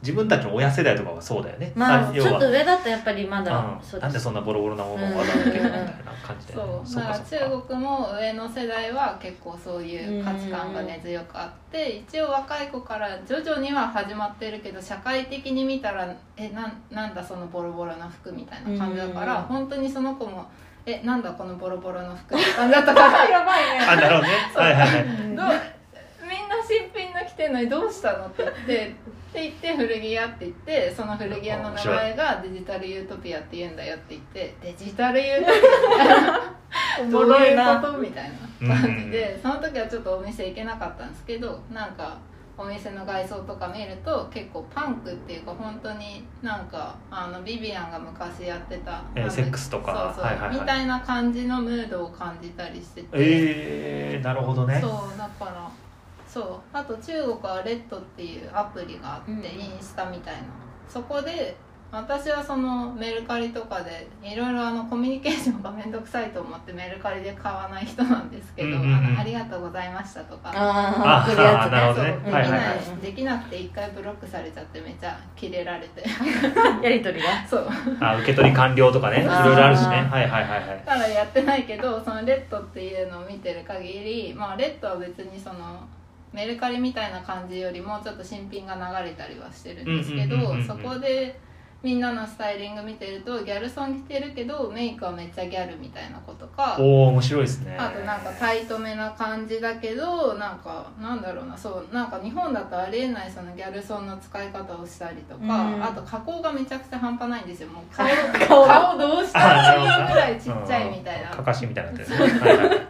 [0.01, 1.73] 自分たちの親世代とかはそうだよね。
[1.75, 5.79] まあちょっと上だとやっぱりまだうん、なんでそんなボロボロなものをわざわざけみたいな
[6.23, 7.19] 感じで、そうそうだか。
[7.19, 7.35] か。
[7.35, 19.43] ら中国も上の世代は結構そういう価値観が根強くあって一応若い子から徐々には始まってるけど社会的に見たらえなんなんだそのボロボロな服みたいな感じだからうん。
[19.43, 20.49] 本当にその子も
[20.85, 23.29] えなんだこのボロボロの服って感じだったから。
[23.29, 24.29] やばいねあなるほどね。
[24.55, 25.03] はいはいはい。
[25.03, 25.51] どうみんな
[26.65, 28.95] 新品の着てんのにどうしたのって言って
[29.29, 35.51] って言って古着屋って言ってその古着屋の名前がデジタルユートピアって言うんだよって言ってデジタルユートピ
[37.03, 42.17] アどう いうことみたいな感じでその時はちょっとお店行けなかったんですけどなんか
[42.57, 50.13] お店の外装とか見ると結構パンクっていうか本当になんかあのビビアンが昔やってたセックスとか。
[50.13, 50.59] そうそう、はいはいはい。
[50.59, 53.07] みたいな感じのムードを感じたりしてて。
[53.13, 54.79] えー、なるほどね。
[54.81, 55.69] そうだから
[56.31, 56.59] そう。
[56.71, 59.41] あと中国はレッドっていうアプリがあって、うんイ
[59.77, 60.41] ンスタみたいな。
[60.87, 61.55] そこで
[61.91, 68.95] 私はそのメルカリとかでいろいろあのコミュニケーションが面倒くさいと思ってメルカリで買わない人なんですけど「うんうんうん。
[68.95, 72.13] あのありがとうございました」とかああ来るやつなるほどそうね。
[72.21, 73.01] できないはいはいはい。
[73.01, 76.03] できなくて一回ブロックされちゃってめっちゃキレられて。
[76.83, 77.47] やり取りが？
[77.49, 77.67] そう。
[77.99, 79.21] あ受け取り完了とかね。
[79.21, 79.95] いろいろあるしね。
[80.11, 80.83] はいはいはいはい。
[80.85, 85.79] だからやってないけどそのレッドっていうのを見てる限りまあレッドは別にその
[86.33, 91.39] メルカリみたいな感じよりもちょっと新品が流れたりはしてるんですけどそこで
[91.81, 97.77] みんなのスタイリング見てるとギャルソン着てるけどメイクはめっちゃギャルみたいな子とかおお面白いですね。
[97.79, 105.83] あとなんかタイトめな感じだけどなんかなんだろうなそうなんか日本だとありえないそのギャルソンの使い方をしたりとか、うん。
[105.83, 107.69] あと加工がめちゃくちゃ半端ないんですよ。
[107.69, 108.05] もう顔
[108.45, 108.67] 顔。
[108.67, 111.29] 顔どうしたらいいぐらいちっちゃいみたいな。
[111.29, 111.43] か。
[111.43, 111.53] か。
[111.53, 112.87] しみたいになってるね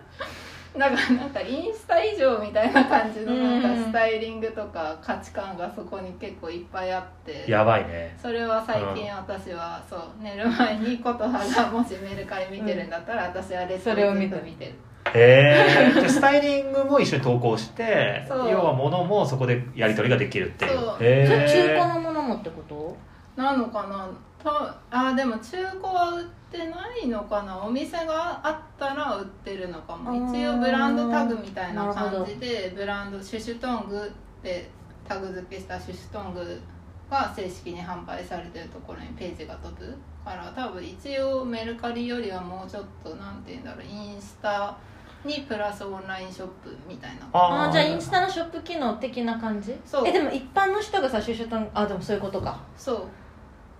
[0.85, 8.17] はいはいだからなんかインスタ以上みたいな感じのなんかうんスタイリングとか価値観がそこに結構いっぱいあってやばいね。
[8.21, 14.35] それは最近私はそう寝る前に琴葉がもしメルカリ見てるんだったら私はレッドそれを見て。
[14.43, 14.71] 見てる。
[15.13, 20.79] へえ じゃあスタイリングも一緒に投稿して要は物もそこでやり取りができるっていう。
[20.79, 21.03] そう。
[21.03, 22.95] へそれ中え古のものもってこと？
[23.35, 24.07] なのかな
[24.43, 27.57] たあでも中古は売ってないのかな？
[27.63, 30.13] お店があったら売ってるのかも。
[30.15, 34.69] 一応ブランドタグみたいな感じでブランドシュシュトングって
[35.07, 36.61] タグ付けしたシュシュトング
[37.09, 44.77] が正式に販売されてるところにページが飛ぶから多分一応メルカリよりはもうちょっとなんて言うんだろうインスタ
[45.25, 47.27] にプラスオンラインショップみたいな。
[47.33, 49.75] あーああじゃあインスタのショップ機能的な感じ？
[49.85, 50.07] そう。
[50.07, 52.57] えでも一般の人がさシュシュとあでもそういうことか。
[52.77, 53.03] そう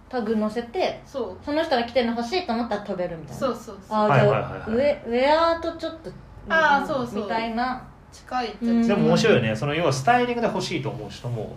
[0.09, 1.45] タグ載せてそう。
[1.45, 3.39] その人が着てるの欲しいと思ったら飛べるみたいな。
[3.39, 3.97] そうそうそう。
[3.97, 4.51] あーじゃはいはいはい。
[4.51, 6.11] はいあウェウェアとちょっと
[6.49, 7.23] あーそうそう。
[7.23, 7.81] みたいな。
[8.11, 9.55] 近いっちゃうんでも面白いよね。
[9.55, 11.55] その要はスタイリングで欲しいと思う人も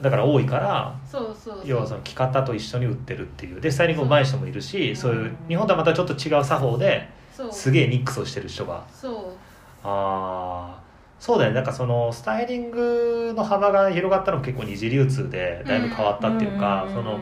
[0.00, 1.62] だから多いからそうそうそう。
[1.64, 3.60] 要はその着方と一緒に売ってるっていう。
[3.60, 7.52] でスタイリング上手い人もいるしそそうういう日本とはまたちょっと違う作法でそう。
[7.52, 8.82] すげえミックスをしてる人が。
[8.90, 9.14] そう。
[9.84, 10.80] ああ
[11.20, 11.56] そうだよね。
[11.56, 16.92] なんかそのスタイリングの幅が広がったのも結構二次流通でだいぶ変わったっていうか、ん。
[16.92, 17.18] その、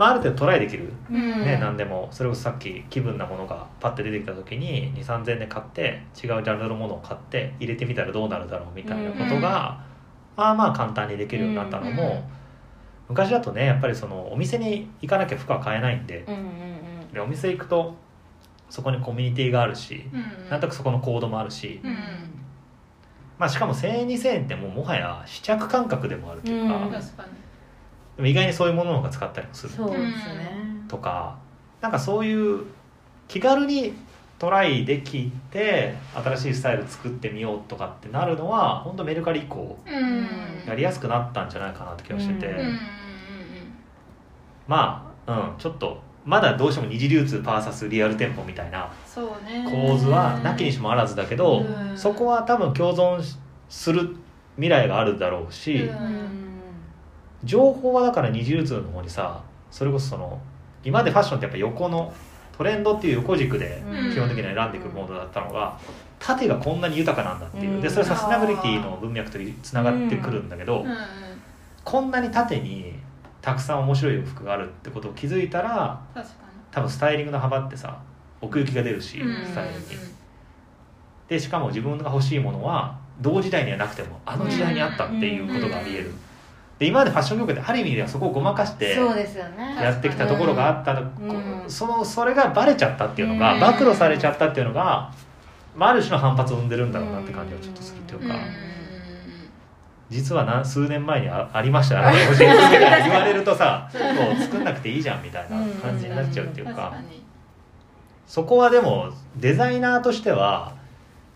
[0.00, 1.44] まあ、ある程度トライできる、うん。
[1.44, 2.08] ね何でも。
[2.10, 9.84] それこそさっき気分なものがパッて出てきた時に2 3 0 0 0円で買って違うジャンルのものを買って入れてみたらどうなるだろうみたいなことが、
[10.38, 12.22] まあまあ簡単にできるようになったのも、うん。
[13.10, 16.24] 昔だとねやっぱりそのお店に行かなきゃ服は買えないんで。
[16.26, 17.12] うんうんうん。
[17.12, 17.94] でお店行くと
[18.70, 21.92] そこにコミュニティがあるし、うんなんとなくそこのコードもあるし、うん
[23.38, 26.90] まあ、しかも1000円2000円ってもうもはや試着感覚でもあるというか、うん
[28.20, 29.72] でも意外にそういうものの方が使ったりもする。
[29.72, 30.84] そうですね。
[30.88, 31.38] とか
[31.80, 32.66] なんかそういう
[33.28, 33.94] 気軽に
[34.38, 40.28] トライできて新しいスタイル作ってみようとかってなるのは本当メルカリ以降うん。
[40.68, 42.52] やりやすくなったんじゃないかなって気がしてて、うん。
[42.52, 42.78] うんうん
[44.68, 48.92] まあうんちょっとまだどうしても二次流通 VS リアル店舗みたいな
[49.70, 51.96] 構図はなきにしもあらずだけど、うん。
[51.96, 53.22] そこは多分共存
[53.70, 54.14] する
[54.56, 56.49] 未来があるだろうし、うんうん
[57.44, 60.40] 情報はだから二次流通の方にさそれこそその
[60.84, 62.12] 今までファッションってやっぱ横の
[62.56, 64.12] トレンドっていう横軸でうん。
[64.12, 65.78] 基本的には選んでいくモードだったのが
[66.18, 67.76] 縦がこんなに豊かなんだっていう。
[67.76, 67.80] うん。
[67.80, 70.84] でそれサステナビリティの文脈とつながってくるんだけど、
[71.84, 72.94] こんなに縦に
[73.40, 76.02] たくさん面白い洋服があるってことを気づいたら
[76.70, 77.98] 多分スタイリングの幅ってさ
[78.42, 79.86] 奥行きが出るし、にスタイルに。
[81.28, 86.12] でしかも自分が欲しいものは同時代にはなくてもあの時代にあったっていうことがあり得る、
[86.80, 88.96] で今までファッション業界ってある意味ではそこをごまかして
[89.78, 91.70] やってきたところがあったの、うん。
[91.70, 93.60] そのそれがバレちゃったっていうのが、うん。
[93.60, 95.12] 暴露されちゃったっていうのが、
[95.76, 98.40] まあ、ある種の反発を生んでるんだろうなって感じがちょっとするっていうか、うん。
[100.08, 102.08] 実は何数年前にあありました。
[102.08, 106.94] あの欲しいですけど言われるとさもう作んなくていいじゃんみたいな感じになっちゃうっていうか。
[108.26, 110.79] そこはでもデザイナーとしては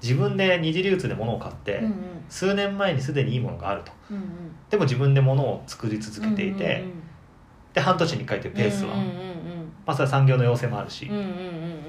[0.04, 1.94] 自分で二次流通で物を買って、うんうん。
[2.28, 3.92] 数年前にすでにいいものがあると。
[4.10, 4.24] うんうん。
[4.68, 7.04] でも自分で物を作り続けていて、うんうん
[7.74, 9.06] で半年に1回というペースは、うんうん。
[9.84, 11.30] まあそれは産業の要請もあるし、うんうんうんう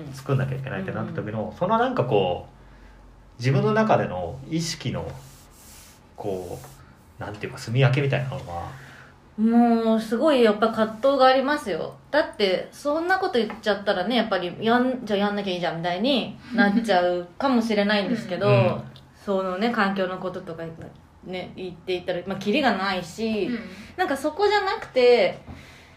[0.10, 0.13] ん。
[0.13, 5.08] 作んなきゃいけないってなった時の、そのなんかこう自分の中での意識の
[6.15, 6.58] こ
[7.19, 8.71] うなんていうか住み分けみたいなのは
[9.37, 11.93] もうすごいやっぱ葛藤がありますよ。
[12.09, 18.81] だってそんなこと言っちゃったらねやっぱりやんじゃあやんなきゃいいじゃんみたいになっちゃうかもしれないんですけど、うん。
[19.25, 20.63] そのね環境のこととか
[21.25, 23.59] ね言っていったらまあキリがないし、うん。
[23.97, 25.39] なんかそこじゃなくて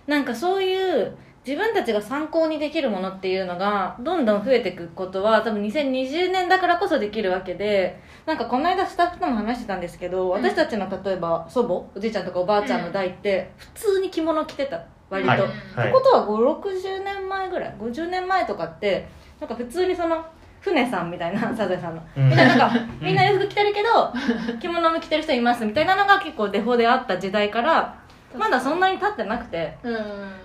[0.08, 10.28] なんかそういう自分たちが参考にできるものっていうのがどんどん増えていくことは多分2020年だからこそできるわけでなんかこの間スタッフとも話してたんですけど、ん。
[10.28, 15.40] 私たちの例えば祖母おじいちゃんとかおばあちゃんの代って普通に着物着てた割と、はい。
[15.40, 19.08] ってことは560年前ぐらい50年前とかって
[19.40, 20.22] なんか普通にその
[20.60, 22.28] 船さんみたいな サザエさんの、うん。
[22.28, 24.12] みんななんかみんな洋服着てるけど
[24.60, 27.94] 着物も着てる人いますみたいなのが結構デフォであった時代から
[28.36, 29.78] まだそんなに経ってなくて。
[29.82, 29.94] うん。
[29.94, 29.98] っ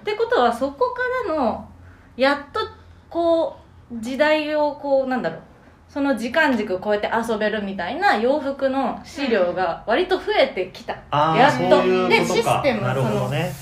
[0.05, 1.67] てことはそこからの
[2.15, 2.61] やっと
[3.09, 3.57] こ
[3.91, 5.39] う時代をこうなんだろう
[5.93, 12.09] その時間軸を超えて遊べるみたいな洋服の資料が割と増えてきた、ああそうやっと。
[12.09, 12.59] でシことか。
[12.61, 13.53] ステムなるほどね。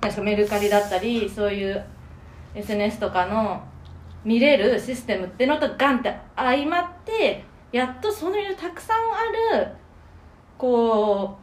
[0.00, 1.84] なんかメルカリだったりそういう
[2.56, 3.62] SNS とかの
[4.24, 9.68] 見れるシステムってのとガンって相まってやっとそういうたくさんある
[10.58, 11.38] こ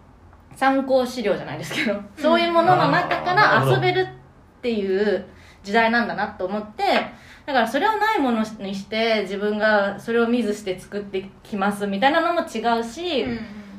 [0.54, 5.26] う参考資料じゃないですけど、そういうものの中から遊べるっていう
[5.64, 6.84] 時代なんだなと思って
[7.50, 13.26] だからそれをないものにして自分がそれを見ずして作ってきますみたいなのも違うし、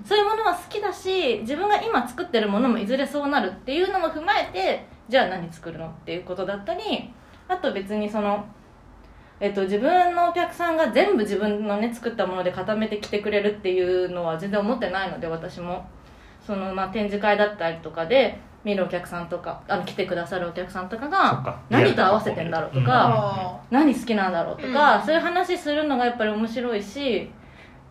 [0.05, 6.83] そういうものは好きだし自分が今作ってるものもいずれそうなるっていうのも踏まえてじゃあ何作るのっていうことだったり
[7.47, 8.45] あと別にその、
[9.39, 15.87] えっと、自分のお客さんが全部自分のね作ったもので固めてきてくれるっていうのは全然思ってないので私も。
[16.45, 21.61] その、まあ、展示会だったりとかで見るお客さんとかあの来てくださるお客さんとかがか。
[21.71, 25.07] 何と合わせてんだろうとか、あ何好きなんだろうとか、うん。
[25.07, 27.31] そういう話するのがやっぱり面白いし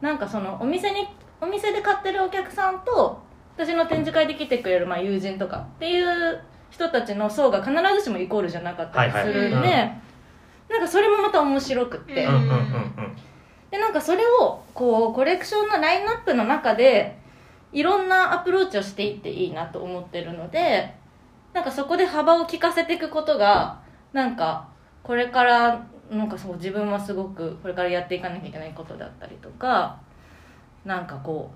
[0.01, 1.08] なんかそのお店に
[1.41, 3.21] お店で買ってるお客さんと
[3.58, 10.01] 私の展示会で来てくれるまあ友人とかっていう人たちの層が必ずしもイコールじゃなかったりするんで、はいはい
[10.69, 17.17] なんかそれもまた面白くって、でなんかそれをこうコレクションのラインナップの中で
[17.71, 20.93] いろんなアプローチをしていっていいなと思ってるので
[21.53, 23.82] なんかそこで幅を利かせていくことが
[24.13, 24.67] なんか
[25.03, 29.99] これからなんかそう自分はすごくこれからやっていかなきゃいけないことだったりとか
[30.86, 31.51] なんかこ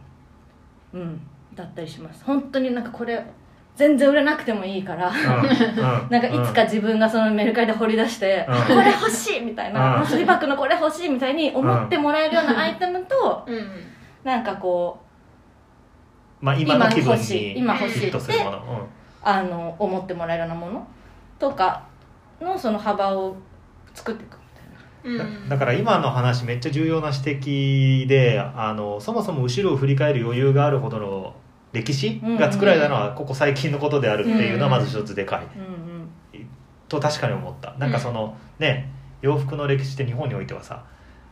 [0.94, 1.22] ううん
[1.56, 2.24] だったりします。
[2.24, 3.24] 本当になんかこれ
[3.76, 5.12] 全然売れなくてもいいから
[6.10, 8.76] なんかいつか自分がそのメルカリで掘り出して、うん。
[8.76, 10.00] これ欲しいみたいな、うん。
[10.02, 13.68] マスリバッグのこれ欲しいみたいに思ってもらえるようなアイテムと、うん。
[14.24, 15.03] なんかこう
[16.44, 18.64] まあ今の気分今欲しいに今欲しいヒットするもの、うん。
[19.22, 20.88] あの思ってもらえるようなもの
[21.40, 21.88] とか
[22.42, 23.38] のその幅を
[23.94, 25.24] 作っていくみたいな。
[25.24, 25.48] うん。
[25.48, 31.34] だだから今の話めっちゃ重要な指摘であのそもそも後ろを振り返る余裕があるほどの
[31.72, 35.48] 歴史が作られたのはここ最近のことであるっていうのはまず一つでかい。
[35.58, 35.84] うんうん
[36.90, 37.74] と確かに思った。
[37.80, 40.84] なんかそのね洋服の歴史って日本においてはさ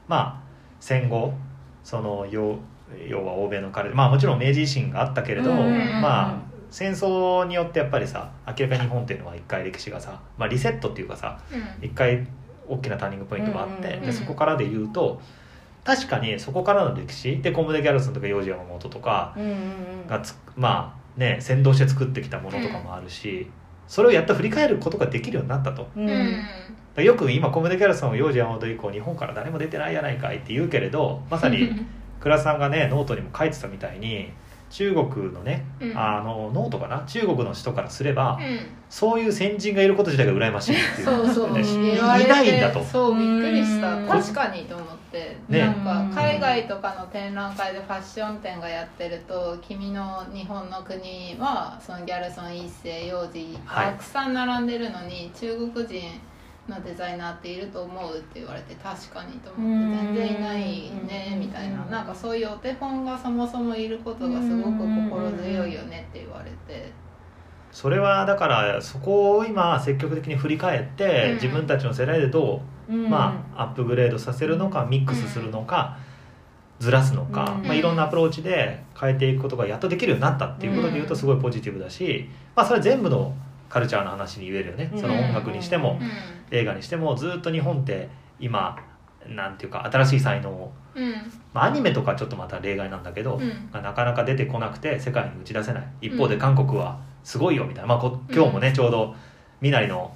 [0.08, 0.42] まあ
[0.80, 1.34] 戦後
[1.84, 2.58] その要
[3.08, 11.86] 要は欧米の彼でまあもちろん明治維新があったけれど、うんまあ戦争によってやっぱりさ明らかに日本っていうのは一回歴史がさ、まあ、リセットっていうかさうん。
[11.86, 12.26] 一回
[12.68, 15.20] 大きなターニングポイントがあって、でそこからで言うと
[15.84, 19.36] 確かにそこからの歴史でコムデ・ギャルソンとか幼児山本とか
[20.08, 23.48] がつまあね先導して作ってきたものとかもあるし、
[23.88, 25.90] それをやっと振り返ることができるようになったと。
[25.98, 27.04] うん。
[27.04, 31.86] よく今コムデ・ギャルソン幼児山本以降日本から誰も出てないやないかいって言うけれどまさに
[32.22, 34.32] 倉さんがねノートにも書いてたみたいに
[34.70, 35.98] 中国のね、うん。
[35.98, 37.04] あのノートかな？
[37.06, 38.60] 中国の人からすれば、うん。
[38.90, 41.60] そういう先人がいること自体が羨ましいっていうそうそう。
[41.60, 41.64] い
[41.96, 42.82] 言われてないんだと。
[42.82, 43.96] そうびっくりした。
[43.96, 44.08] うん。
[44.08, 45.60] 確かにと思って、ね。
[45.60, 53.86] なんか海外とかの展覧会でファッション展がやってると「君の日本の国」はそのギャルソンイッセイヨウジはい。
[53.88, 56.18] たくさん並んでるのに、中国人
[56.72, 60.62] のデザイナーっていると思うって言われて確かにと思ってうん全然いない
[61.06, 61.84] ねみたいな。
[61.84, 66.92] うんなんかそういうお手本がそもそもいることがすごく心強いよねって言われて。
[67.72, 71.34] それはだからそこを今積極的に振り返って、うん。
[71.36, 73.10] 自分たちの世代でどう、うん。
[73.10, 75.98] まあ、アップグレードさせるのかミックスするのか、
[76.80, 77.68] ずらすのか、うん。
[77.68, 83.34] まあ、いろんなアプローチで変えていくことがやっとできるようになったっていうことでいうとすごいポジティブだし、まあ、それは全部の
[83.70, 85.00] カルチャーの話に言えるよね、うん。
[85.00, 88.10] その音楽にしても、うん映画にしてもずっと日本って
[88.40, 88.78] 今
[89.28, 91.14] なんていうか新しい才能を、うん。
[91.54, 93.70] まあ、アニメとかちょっとまた例外なんだけど、うん。
[93.72, 95.88] がなかなか出てこなくて世界に打ち出せない。
[96.02, 99.16] 一方で韓国はすごいよみたいな、まあ、こ今日もね、ちょうど
[99.62, 100.14] みなりの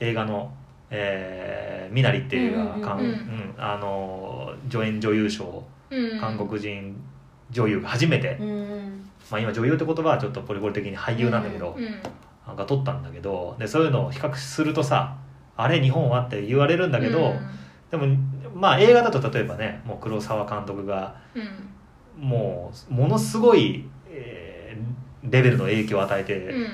[0.00, 0.52] 映画の
[0.90, 3.04] 「えー、みなり」っていう映画が、うん韓うん。
[3.04, 5.62] うんあの助演女優賞
[6.20, 6.96] 韓国人
[7.50, 11.84] 女優が初めて、うんまあ、今女優って言葉はちょっとポリゴリ的に俳優なんだけど、うん。
[12.46, 15.16] なんか取ったんだけどでそういうのを比較するとさ
[15.62, 17.34] あれ日本はって言われるんだけど、
[17.90, 18.06] でも
[18.54, 21.48] まあ映画だと例えばねもう黒沢監督がうん。
[22.28, 26.66] もうものすごい、えーレベルの影響を与えて、うん。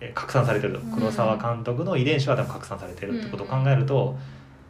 [0.00, 4.16] えー拡散されてる黒沢監督の遺伝子は多分拡散されてるってことを考えると、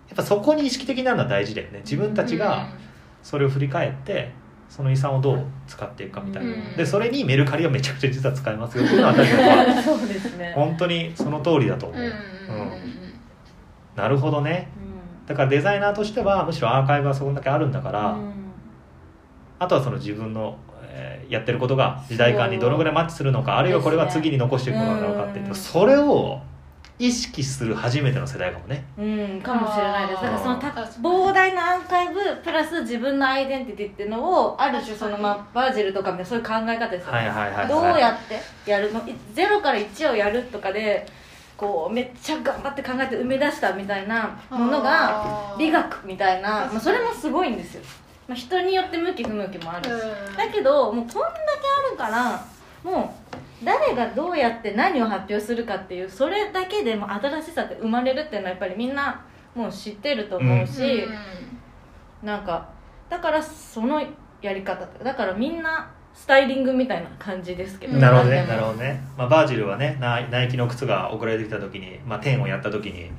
[0.09, 1.81] やっぱそこに意識的になるのは大事だよね。
[1.81, 2.69] 自分たちが
[3.23, 4.33] それを振り返って
[4.69, 6.77] その遺産をどう使っていくかみたいな、うん。
[6.77, 10.53] でそれにメルカリはめちゃくちゃ実は使えますよっていうのは私は ね。
[10.57, 12.11] 本当にその通りだと思う、うん
[14.01, 14.69] なるほどね。
[15.27, 18.33] だからデザイナーとしてはむしろアーカイブはそこだけあるんだから、うん。
[19.59, 25.55] あとはその自分の、えーやってることが時代感にどのぐらいマッチするのかあるいはこれは次に残していくものなのかっていううん。
[25.55, 26.41] それを
[26.99, 28.85] 意識する初めての世代かもね。
[28.99, 30.23] うん、かもしれないです。
[30.23, 38.19] だからその膨大なアーカイブプラス自分のアイデンティティっていうのをある種その、まあ、バージルとかもそういう考え方ですよね、はいはいはいどうやっ
[38.65, 38.99] てやるの？
[39.09, 41.07] い0から1をやるとかで
[41.61, 47.83] こうめっちゃ頑張って考えて生み出したみたいなものが美学みたいな、まあ、それもすごいんですよ、
[48.27, 49.91] まあ、人によって向き不向きもあるし、
[50.39, 51.29] だけどもうこんだけ
[51.87, 52.47] あるから
[52.83, 59.23] もう誰がどうやって何を発表するかっていうそれだけでも新しさって生まれるっていうのはやっぱりみんな
[59.55, 61.05] もう知ってると思うし、
[62.23, 62.71] なんか
[63.11, 64.03] だからその
[64.41, 68.47] やり方だからみんなスタイリングみたいな感じですけど、なるほどね。
[68.47, 73.11] なるほどね、まあ、バージルはねナイナイキの靴が送られてきた時に、まあ、10をやった時に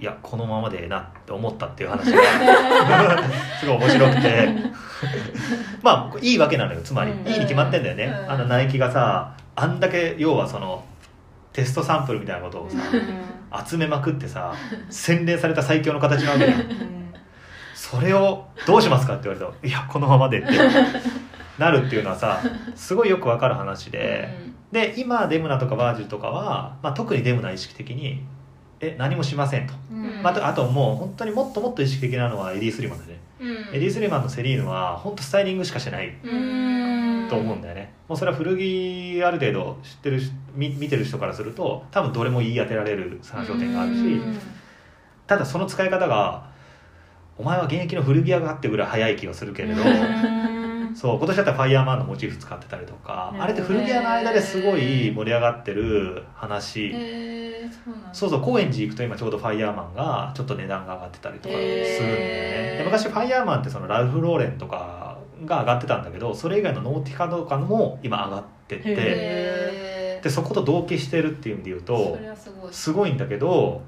[0.00, 2.22] いやこのままでええなって思ったっていう話が
[3.58, 4.48] すごい面白くて。
[5.82, 6.80] まあいいわけなのよ。
[6.82, 7.26] つまり、うん。
[7.26, 8.32] いいに決まってんだよね、うん。
[8.32, 10.84] あのナイキがさあんだけ要はその
[11.52, 14.52] テストサンプルみたいなことをさ、集めまくってさ
[14.90, 16.68] 洗練された最強の形なわけじゃんうん。
[16.68, 17.14] うん。
[17.74, 20.52] それをどうしますかって言われたら「いやこのままで」って
[21.58, 22.40] なるっていうのはさ
[22.74, 24.28] すごいよくわかる話で、
[24.72, 28.22] で今デムナとかバージルとかは、まあ、特にデムナ意識的に
[28.80, 30.22] 「え何もしません」と、うん。
[30.22, 33.18] まあ、あともう本当にもっともっと意識的なのはエディ・スリマンでね、
[33.72, 36.12] エディ・スリマンのセリーヌは本当スタイリングしかしてない。
[37.28, 37.92] と思うんだよね。
[38.08, 44.38] もうそれは古着ある程度知ってるし見見てる人からすると多分どれも言い当てられる参照点があるし、うん。
[45.26, 46.48] ただその使い方が
[47.36, 49.82] お前は現役の古着屋があってぐらい早い気がするけれど、
[50.88, 50.96] うん。
[50.96, 68.94] そう今年だったらファイヤーマンのモチーフ使ってたりとか、うんあれって古着屋の間ですごい盛り上がってる話、えー、そうそう高円寺行くと今ちょうどファイヤーマンがちょっと値段が上がってたりとかするんだよね、で昔ファイヤーマンってそのラルフ・ローレンとかが上がってたんだけどそれ以外のノーティカとかも今上がってって。
[68.96, 72.18] へでそこと同期してるっていう意味で言うと
[72.72, 73.12] すごい。
[73.12, 73.82] んだけど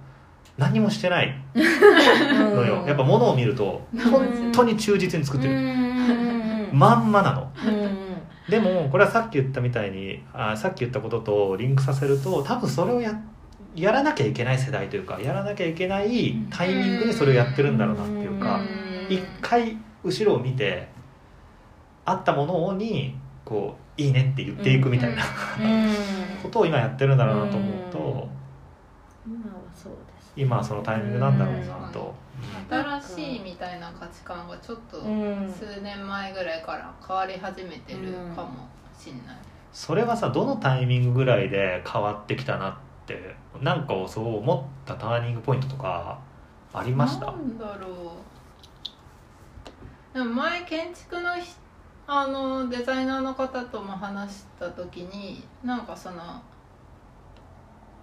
[0.56, 6.29] 何もしてないのよ、やっぱ物を見ると本当に忠実に作ってる、うん
[6.72, 7.52] まんまなの。
[7.66, 13.14] うんでもこれはさっき言ったみたいにあさっき言ったこととリンクさせると多分それをや
[13.76, 19.14] やらなきゃいけない世代というかやらなきゃいけないタイミングでそれをやってるんだろうなっていうかうん。
[19.14, 20.88] 一回後ろを見て
[22.04, 23.14] あったものに
[23.44, 25.94] こう「いいね」って言っていくみたいなうん。
[26.42, 28.28] ことを今やってるんだろうなと思うと
[29.26, 29.60] 今は
[30.40, 32.14] 今はそのタイミングなんだろうなと。
[32.70, 35.52] 新しいみたいな価値観がちょっとうん。
[35.52, 38.68] 数年前ぐらいから変わり始めてるかも
[38.98, 39.36] しんない、
[39.72, 42.74] それはさどのタイミングぐらいで変わってきたなっ
[43.06, 46.18] てなんかそう思ったターニングポイントとか
[46.72, 47.26] ありました？
[47.26, 48.12] なんだろ
[50.14, 50.18] う。
[50.18, 51.54] でも前建築のひ
[52.06, 56.16] あのデザイナーの方とも話した時になんかその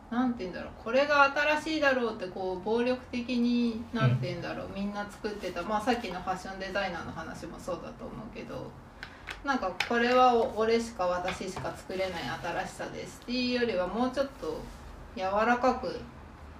[0.10, 0.72] なんて言うんだろう。
[0.84, 1.24] これが
[1.60, 8.70] 新しいだろうってこう暴力的になんて言うんだろう、みんな作ってた、まあ、さっきのファッションデザイナーの話もそうだと思うけど。
[9.44, 13.20] なんかこれはお俺しか私しか作れない新しさです。
[13.24, 14.58] っていうよりはもうちょっと
[15.16, 16.00] 柔らかく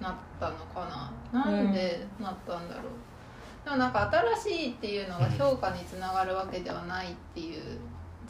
[0.00, 1.44] なったのかな。
[1.44, 4.10] なんでなったんだろう、でもなんか
[4.42, 7.78] 新しいっていうのが評価につながるわけではないっていう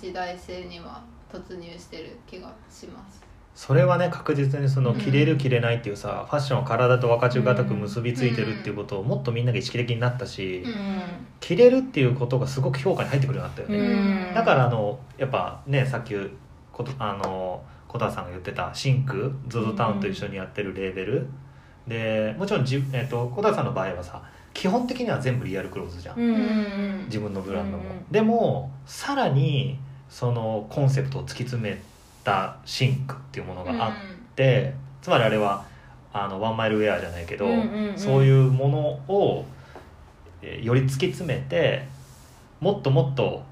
[0.00, 3.27] 時代性には突入してる気がします
[3.58, 5.00] それはね確実にそのうん。
[5.00, 10.72] 着れる着れないっていうさ、ファッションは体と分かちがたく結びついてるっていうことをもっとみんなが意識的になったし、うん。
[11.40, 14.34] 着れるっていうことがすごく評価に入ってくるようになったよね、うん。
[14.34, 16.14] だからあのやっぱねさっき
[16.72, 21.26] ことあの小田さんが言ってたシンク ZOZO タウンと一緒にやってるレーベル、
[21.88, 24.22] でもちろんじ、えっと小田さんの場合はさ
[24.54, 28.04] 基本的には全部リアルクローズじゃん、うんうん自分のブランドも、うんうん。
[28.12, 31.80] でもさらにそのコンセプトを突き詰め
[32.28, 33.92] たシンクっていうものがあっ
[34.36, 35.64] て、つまりあれは
[36.12, 37.98] あのワンマイルウェアじゃないけど、うんうんうん。
[37.98, 38.78] そういうもの
[39.14, 39.46] を、
[40.42, 41.84] えーより突き詰めて
[42.60, 43.42] もっともっと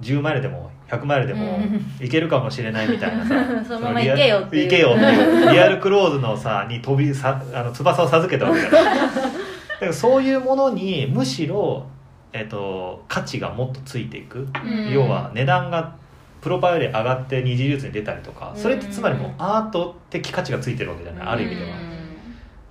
[0.00, 2.04] 10マイルでも100マイルでもうん。
[2.04, 3.34] いけるかもしれないみたいなさ
[3.66, 4.64] そのまま行けよっていう。
[4.64, 5.50] 行けよっていう。
[5.52, 8.84] リアルクローズのさに飛びさあの翼を授けたわけじゃない。
[8.84, 11.86] だからそういうものにむしろ、
[12.34, 14.92] えっと価値がもっとついていく、うん。
[14.92, 15.94] 要は値段が
[16.40, 21.68] プロパイより上がって二次流通に出たりとかそれってつまりもうアート的価値がついてるわけじゃないある意味では。
[21.68, 21.90] うん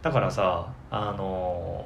[0.02, 1.86] だからさあの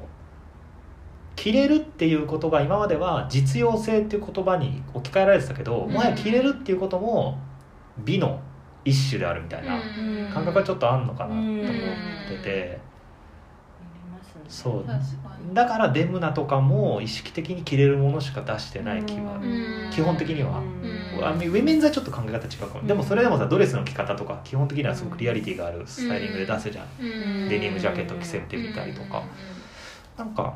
[1.36, 5.92] 着れるっていうことが今までは実用性っていう言葉に置き換えられてたけど、うん。
[5.92, 7.40] もはや着れるっていうことも
[7.98, 8.40] 美の
[8.86, 10.32] 一種であるみたいなうん。
[10.32, 12.80] 感覚がちょっとあんのかなと思うんってて、
[14.48, 15.54] そう。
[15.54, 19.89] だからデムナとかも意識的に着れるものしか出してない気は、うん。
[19.91, 20.62] 基本的には。
[21.16, 27.50] ウェメンズはちょっと考え方違うかも、うんでもそれでもさドレスの着方とか基本的にはすごくリアリティがあるスタイリングで出すじゃん、うん。
[27.50, 29.24] デニムジャケット着せてみたりとか、
[30.18, 30.56] なんか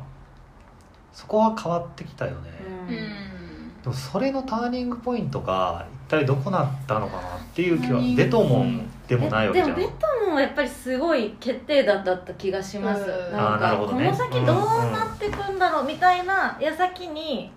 [1.12, 2.50] そこは変わってきたよね、
[2.88, 3.37] うん
[3.82, 9.76] でもそれのターニングポイントが一体どこなったのかなっていう気はターニングデトモンでもないわけじゃん。
[9.76, 13.32] でもベトモンはやっぱりすごい決定打だった気がします、うん。
[13.32, 17.50] なんかこの先どうなってくんだろうみたいな矢先に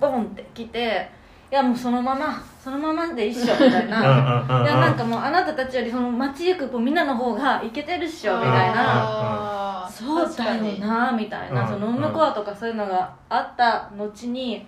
[0.00, 1.08] ボンって来て
[1.50, 4.02] いやもうそのままそのままで一緒みたいうんない
[4.66, 9.88] やなんかもうあなたたちよりその街行くこうみんなの方がイケてるっしょみたいな。
[9.88, 14.66] そうだよなみたいな、うんその向こうとかそういうのがあった後に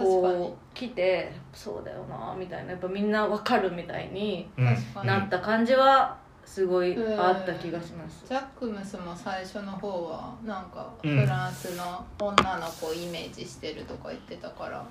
[0.00, 2.72] こう来てそうだよなみたいな。
[2.72, 4.66] やっぱみんなわかるみたいにうん。
[4.66, 5.06] 確かに。
[5.06, 7.20] なった感じはすごいうん。
[7.20, 14.84] あった気がします、ジャックムスも最初の方はなんかうんフランスの女の子をイメージしてるとか言ってたから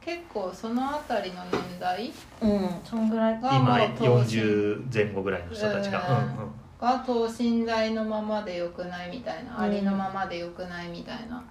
[0.00, 2.70] 結構その辺りの年代うん。
[2.84, 3.84] そんぐらいが今も。
[3.84, 6.22] う等身40前後ぐらいの人たちが、うんうん。
[6.22, 6.50] うん。
[6.80, 11.42] が等身大のままでよくないみたいな、うんありのままでよくないみたいな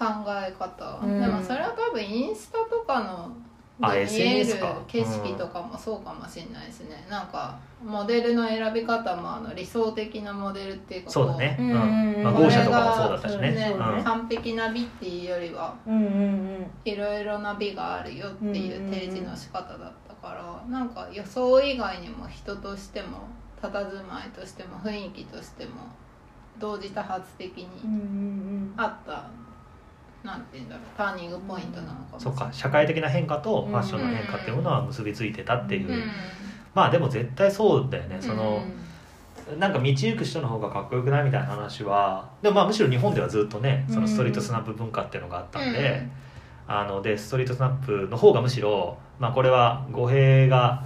[0.00, 1.20] 考え方、うん。
[1.20, 3.30] でもそれは多分インスタとかの
[3.78, 3.86] 見
[4.20, 4.56] える
[4.88, 11.72] 景色とかもそうかもしれないですね、なんかモデルの選び方もあの理想的なモデルっていうかそうだね、ううんん
[12.16, 12.24] うん。
[12.24, 13.52] まあ、これが豪車とかもそうだったしね。
[13.52, 14.04] ねうん。
[14.04, 16.06] 完璧な美っていうよりはうんうんう
[16.60, 16.66] ん。
[16.84, 23.28] いろいろな美があるよっていう提示の仕方だったから、なんか予想以外にも人としても
[23.62, 25.72] 佇まいとしても雰囲気としても
[26.58, 28.74] 同時多発的にうんうん。
[28.76, 29.24] あった、
[30.24, 36.04] なんて言うんだろうターニングポイントなのかそっか社会的な変化とファッションの変化っていうものは結びついてたっていう、
[36.74, 38.18] まあでも絶対そうだよね。
[38.20, 38.62] その、
[39.58, 46.06] なんか道行く人の方がかっこよくないみたいな話はでもまあむしろ日本ではずっとねそのストリートスナップ文化っていうのがあったんで、
[46.68, 50.84] あのでストリートスナップの方がむしろ、まあ、これは語弊が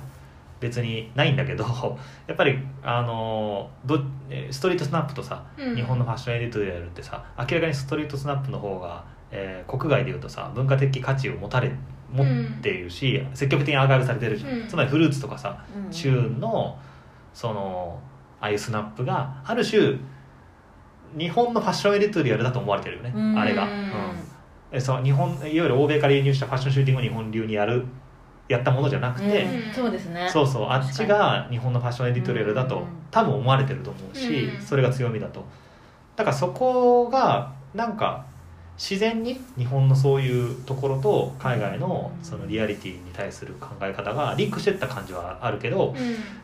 [0.60, 1.64] 別にないんだけど
[2.26, 5.76] やっぱりあのどえストリートスナップとさうん。
[5.76, 9.04] 日本のファッションエディトリアルってさ明らかにストリートスナップの方が、
[9.36, 11.72] えー国外でいうとさ文化的価値を持たれ
[12.12, 12.26] 持っ
[12.62, 14.68] ているし、積極的にアーカイブされてるじゃん、うん。
[14.68, 15.90] つまりフルーツとかさうん。
[15.90, 16.78] チューンの
[17.32, 18.00] その
[18.40, 19.98] ああいうスナップがある種
[21.18, 23.38] 日本のファッションエディトリアルだと思われてるよね、うん。
[23.38, 23.70] あれが、うん。
[24.70, 27.84] えそう日本いわゆる欧米から輸入したファッションシューティングを日本流にやる
[28.48, 29.72] やったものじゃなくて、うん。
[29.72, 30.28] そうですね。
[30.28, 32.84] そうそうあっちが日本のファッションエディトリアルだとうん。
[33.10, 34.60] 多分思われてると思うし、うん。
[34.60, 35.44] それが強みだと。
[36.16, 38.26] だからそこがなんか
[38.76, 45.94] 自然に日本のそういうところと海外のそのリアリティに対する考え方がリンクしてった感じはあるけど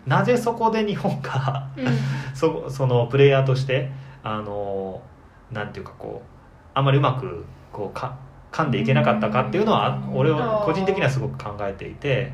[0.07, 1.69] なぜそこで日本が
[2.35, 3.91] そそのプレイヤーとして
[4.23, 5.03] あの
[5.51, 6.29] なんていうかこう
[6.75, 8.15] あんまりうまくこうか
[8.53, 10.17] 噛んでいけなかったかっていうのはうん。
[10.17, 12.33] 俺は個人的にはすごく考えていて、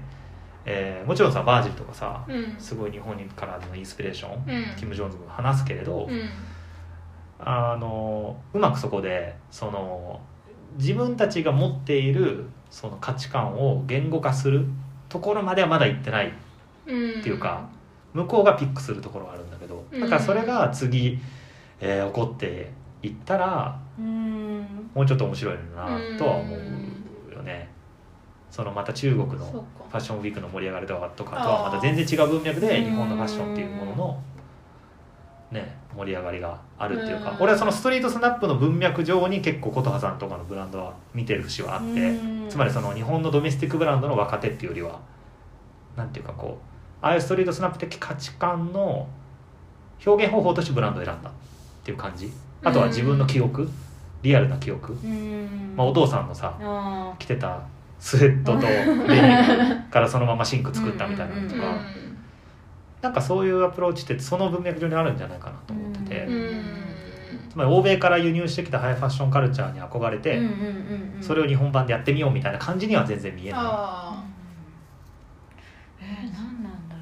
[0.66, 2.24] えーもちろんさバージルとかさ
[2.58, 4.44] すごい日本からのインスピレーション、
[4.76, 6.06] キム・ジョーンズも話すけれど、
[7.38, 10.20] あのうまくそこでその
[10.78, 14.66] 自分たちが持っているその価値観を言語化する
[15.08, 16.32] ところまではまだ行ってないっ
[16.86, 17.68] ていうか、
[18.12, 21.18] 向こうがピックするところがあるんだけどだからそれが次、
[21.80, 22.70] えー起こって
[23.02, 24.90] いったらうん。
[24.94, 27.68] もうちょっと面白いなとは思うよね。
[28.50, 29.64] そのまた中国のフか。
[29.92, 34.22] ァッションウィークの盛り上がりとかとはまた全然違う文脈で日本のファッションっていうものの、
[35.50, 37.42] ね、盛り上がりがあるっていうかうん。
[37.42, 42.48] 俺はそのストリートスナップの文脈上に結構琴葉さんとかのブランドは見てる節はあってうん。
[42.48, 45.00] つまりその日本のドメスティックブランドの若手っていうよりは
[45.96, 49.06] なんていうかこうああいうストリートスナップ的価値観の
[50.04, 51.32] 表現方法としてブランドを選んだっ
[51.84, 52.32] ていう感じ。
[52.64, 53.70] あとは自分の記憶
[54.22, 55.74] リアルな記憶、うん。
[55.76, 57.60] まあ、お父さんのさあ着てた
[58.00, 61.80] スウェットとデニムからそのままシンク作ったみたいなのとうんうんか
[63.06, 66.62] なんかそういうアプローチってその文脈上にあるんじゃないかなと思ってて、うん。
[67.50, 71.22] つまり欧米から輸入してきたハイファッションカルチャーに憧れて、うんうんうんうん。
[71.22, 74.24] それを日本版でやってみようみたいな感じには全然見えなあ
[76.00, 76.96] えー、何なんだ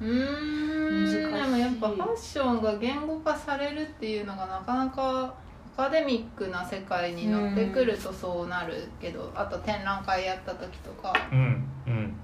[0.00, 1.04] ろーうーん。
[1.04, 1.44] 難しい。
[1.44, 5.34] でもやっぱファッションが言語化されるっていうのがなかなか
[5.76, 11.12] アカデミックな世界に乗ってくるとそうなるけど、あと展覧会やった時とか。
[11.32, 11.38] うん
[11.86, 12.14] うん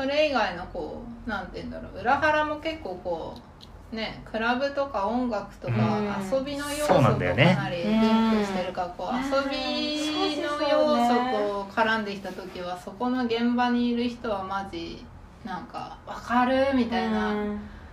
[0.00, 3.34] それ以外のこうなんて言うんだろう裏腹も結構こ
[3.92, 6.38] うねクラブとか音楽とかうん。
[6.38, 7.54] 遊びの要素そうとかなんだよね。
[7.54, 15.04] なりリンクしてるからこう遊びの要素と絡んできた時はそこの現場にいる人はマジ
[15.44, 17.34] なんか分かるみたいな。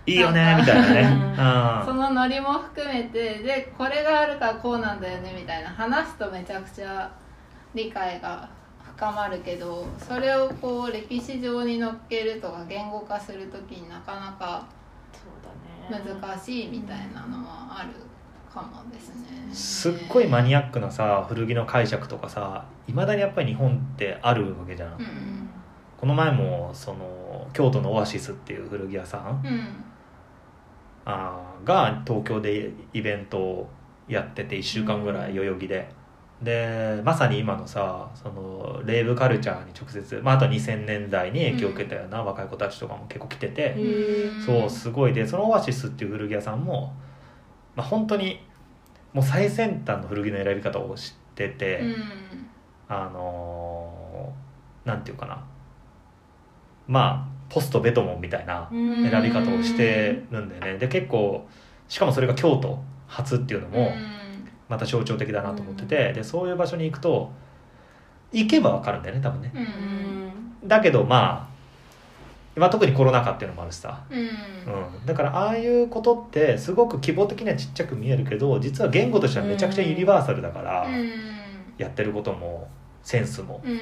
[0.06, 1.84] いいよねみたいなね。
[1.84, 5.68] そのノリも含めてでこれがあるからこうなんだよねみたいな。
[5.68, 7.10] 話すとめちゃくちゃ
[7.74, 8.48] 理解が
[8.98, 14.66] 深まるけどそれをこう歴史上に乗っけるとか言語化する時になかなか
[15.88, 17.90] 難しいみたいなのはある
[18.52, 19.54] かもですね。
[19.54, 25.48] すっごいマニアックなさ古着の解釈とかさいまだにやっぱり日本ってあるわけじゃん、うん
[25.98, 29.84] この前もその京都のオアシスっていう古着屋さんうん。
[31.04, 33.68] あーが東京でイベントを
[34.06, 35.90] やってて1週間ぐらい代々木で、
[36.42, 46.94] でまさに今のさそのレイブカルチャーに直接、まあ、あとは2000年代に影響を受けたような若い子たちとかも結構来てて、へそうすごいでそのオアシスっていう古着屋さんも、
[47.74, 48.40] まあ、本当に
[49.12, 51.94] もう最先端の古着の選び方を知ってて、うん。
[52.88, 55.44] あのーなんていうかな。
[56.86, 59.10] まあポストベトモンみたいなうん。
[59.10, 60.78] 選び方をしてるんだよね。
[60.78, 61.46] で結構
[61.88, 63.90] しかもそれが京都初っていうのも
[64.68, 67.30] また象徴的だなと思っててでそういう場所に行くと
[68.32, 69.52] 行けば分かるんだよね多分ね。
[70.64, 71.48] だけどま
[72.56, 74.18] あまあ特にコロナ禍っていうのもあるしさ、うん。
[74.18, 81.10] うん、だからああいうことってすごく規模的にはちっちゃく見えるけど実は言語としてはめちゃくちゃユニバーサルだから、うん。
[81.78, 82.68] やってることも
[83.02, 83.62] センスも。
[83.64, 83.80] うん。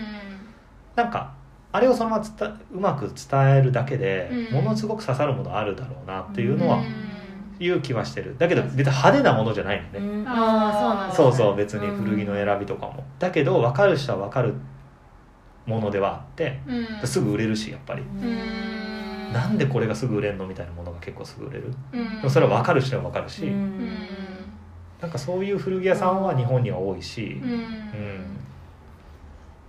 [0.95, 1.35] なんか
[1.73, 4.55] あれをそのまま伝うまく伝えるだけで、うん。
[4.57, 7.16] ものすごく刺さるものあるだろうなっていうのはうん
[7.59, 8.37] いう気はしてる。
[8.39, 10.29] だけど別に派手なものじゃないのね、うん。
[10.29, 11.15] あーああそうなんだ。
[11.15, 14.55] そうそう別に古着の選びとかも、だけど分かる人は分かる
[15.67, 16.61] ものではあって
[17.01, 17.07] うん。
[17.07, 19.33] すぐ売れるしやっぱり、うん。
[19.33, 22.17] なんでこれがすぐ売れるのみたいなものが結構すぐ売れる、うん。
[22.19, 23.49] でもそれは分かる人は分かるし、うん。
[23.49, 23.97] うん
[24.99, 27.39] なんかそういう古着屋さんは日本には多いし。
[27.43, 27.51] う、ん。
[27.51, 27.59] うん。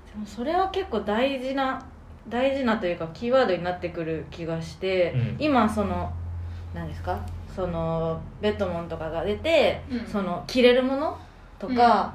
[0.09, 1.83] でもそれは結構大事な
[2.29, 5.35] 大事なというかキーワードになってくる気がして、うん。
[5.37, 6.11] 今その
[6.73, 7.19] 何ですか？
[7.57, 10.05] そのベッドモンとかが出て、うん。
[10.05, 11.17] その着れるもの
[11.57, 12.13] とか、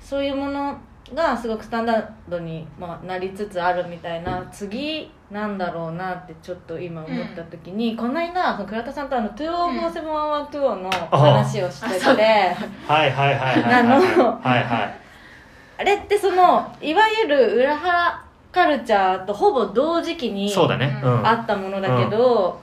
[0.00, 0.76] そういうもの
[1.14, 13.86] がすごくスタンダードに、まあ、なりつつあるみたいな次なんだろうなってちょっと今思った時に、この間その倉田さんとあの2047112の話をしてて、はいはいはいはいはい。
[14.42, 14.94] はいはい。
[15.78, 21.00] あれってそのいわゆる裏腹カルチャーとほぼ同時期にそうだね。
[21.00, 21.24] うん。
[21.24, 22.60] あったものだけど、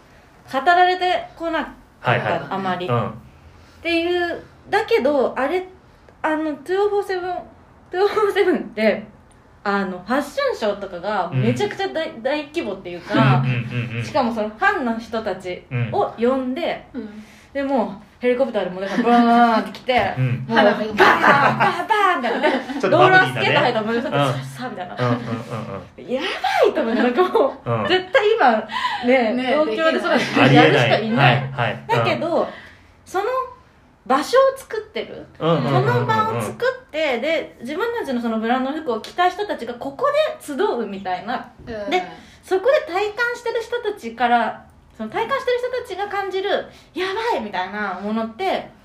[0.51, 2.41] 語られてこなかった、はいはい。
[2.49, 3.13] あまり、っうん。
[3.81, 5.67] ていうだけどあれ
[6.21, 7.41] あの247
[7.91, 9.05] 247って
[9.63, 17.09] あのファッションショーとかがめちゃくちゃ大,、大規模っていうか、うんうんうんうんしかもそのファンの人たちうんを呼んで、うん
[17.57, 17.89] でもう
[18.19, 20.45] ヘリコプターでもうだからバーンって来て、うん。
[20.47, 22.49] もうバーンバーンバーンみたいな
[22.87, 26.07] ローラースケート履いたねらもうさうんささみたいな、うんうんうん。
[26.07, 27.87] やばいと思ってなんかもう、うん。
[27.87, 28.67] 絶対今
[29.07, 30.83] ねね東京でそうできうんありやるえない。
[30.83, 31.83] しかいない、はいはい。
[31.87, 32.47] だけど、
[33.05, 33.25] その
[34.05, 35.25] 場所を作ってる。
[35.39, 40.05] うんうんうんうんこの場を作ってで自分たちのそのブランドの服を着た人たちがここ
[40.39, 41.49] で集うみたいな。
[41.65, 41.89] うん。
[41.89, 42.03] で
[42.43, 44.66] そこで体感してる人たちから
[44.97, 46.49] その体感してる人たちが感じる
[46.93, 48.75] やばいみたいなものって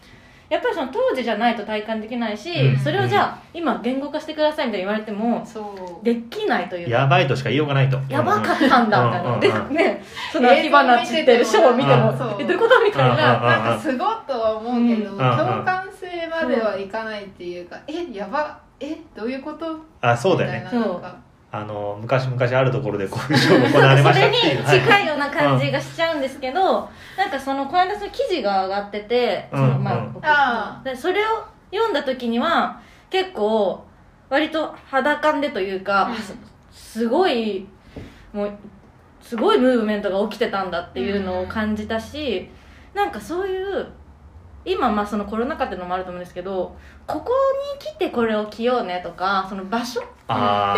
[0.51, 2.79] やっぱりその当時じゃないと体感できないし、うん。
[2.79, 6.05] それをじゃあ今言語化してくださいみたいに言われてもそう。
[6.05, 6.91] できないというか。
[6.91, 7.99] やばいとしか言いようがないと。
[8.11, 9.07] やばかったんだ。
[9.07, 9.75] みたいな、うんうんうん。
[9.75, 13.43] でねその火花散ってるショーを見てもえどういうことみたいうんな、うん。
[13.45, 19.79] なんかすごっとは思うけど、うん共感性まではいかないっていうか、えやばえどういうこと？
[20.03, 21.17] あそうだよねみたいななんか
[21.55, 24.83] あの昔々あるところでこういうショーが行われまそれにした っていう。
[24.83, 26.89] 近いような感じがしちゃうんですけど、
[27.19, 32.81] なんかそのこの間その記事が上がってて、そのまあそれを読んだ時には
[33.11, 33.85] 結構
[34.31, 36.17] 割と肌感でというか、うん。
[36.17, 36.35] す
[36.71, 37.69] すごい
[38.33, 38.53] もう
[39.21, 42.49] すごいムーブメントが起きてたんだっていうのを感じたし、
[42.95, 43.87] なんかそういう
[44.65, 47.31] 今まあそのコロナ禍っていうのもあると思うんですけどここ
[47.75, 50.11] に来てこれを着ようねとかその場所って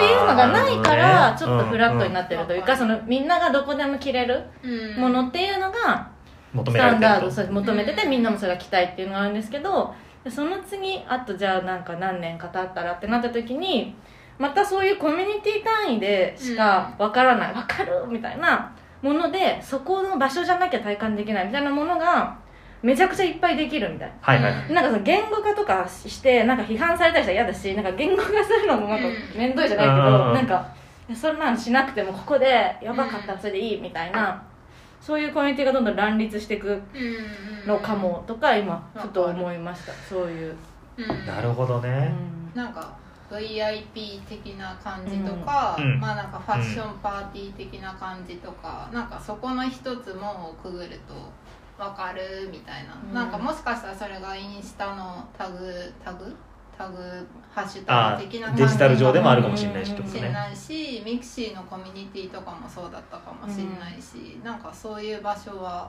[0.05, 5.01] いうのがないからちょっとフラットにうんなってるというか、そのみんながどこでも着れるうん。
[5.01, 6.09] ものっていうのが
[6.55, 13.95] 求スタンダードそう求めててみんなもそれが着たいっていうのがあるんですけどでその次あとじゃあなんか何年か経ったらってなった時に
[14.39, 18.73] またそういうコミュニティ単位でしかわからないわかるみたいな
[19.03, 22.39] ものでそこの場所じゃなきゃ体感できないみたいなものが
[22.85, 24.15] めちゃくちゃいっぱいできるみたいな。
[24.21, 24.53] はいはい。
[24.53, 30.35] はいなんかその言語化とかしてなんか批判されたりしたら嫌だしなんか言語化するのもなんか面倒いじゃないけど、うん。
[30.35, 30.75] なんか
[31.15, 34.43] そんなんしなくてもここでやばかったらそれでいいみたいな
[35.01, 39.01] そういうコミュニティがどんどん乱立していくうんのかもとか今うん。
[39.01, 39.93] ふと思いました。
[39.93, 40.55] そういう、
[40.99, 41.27] うん。
[41.27, 42.13] なるほどうね、
[42.55, 42.55] ん。
[42.55, 42.95] なんか
[43.31, 45.99] VIP 的な感じとか、うん。
[45.99, 51.15] まあなんかファッションパーティー的な感じとか、なんかそこの一つもくぐると
[51.79, 53.15] 分かるみたいな、うん。
[53.15, 56.35] なんかもしかしたらそれがインスタのタグタグ？
[56.77, 56.97] タグ
[57.55, 60.21] ハッシュあタグ的な感じデジタル上でもあるかもししれないしね。
[60.23, 65.89] れないしミクシーのコミュニティとかもそうだったかもしれないし、なんかそういう場所は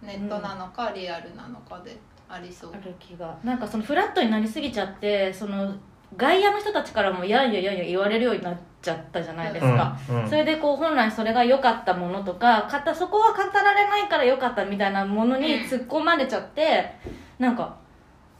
[0.00, 1.98] ネットなのかリアルなのかで
[2.28, 2.70] ありそう。
[2.72, 2.76] あ。
[2.76, 3.36] る気が。
[3.42, 5.74] なんかそのフラットになりすぎちゃってその
[6.16, 10.28] 外野の人たちからもやんややんや言われるようになっちゃったじゃないですか、うんうん。
[10.28, 16.92] それでこう本来それが良かったものとかかたそこは語られないから良かったみたいなものに突っ込まれちゃって、
[17.38, 17.76] なんか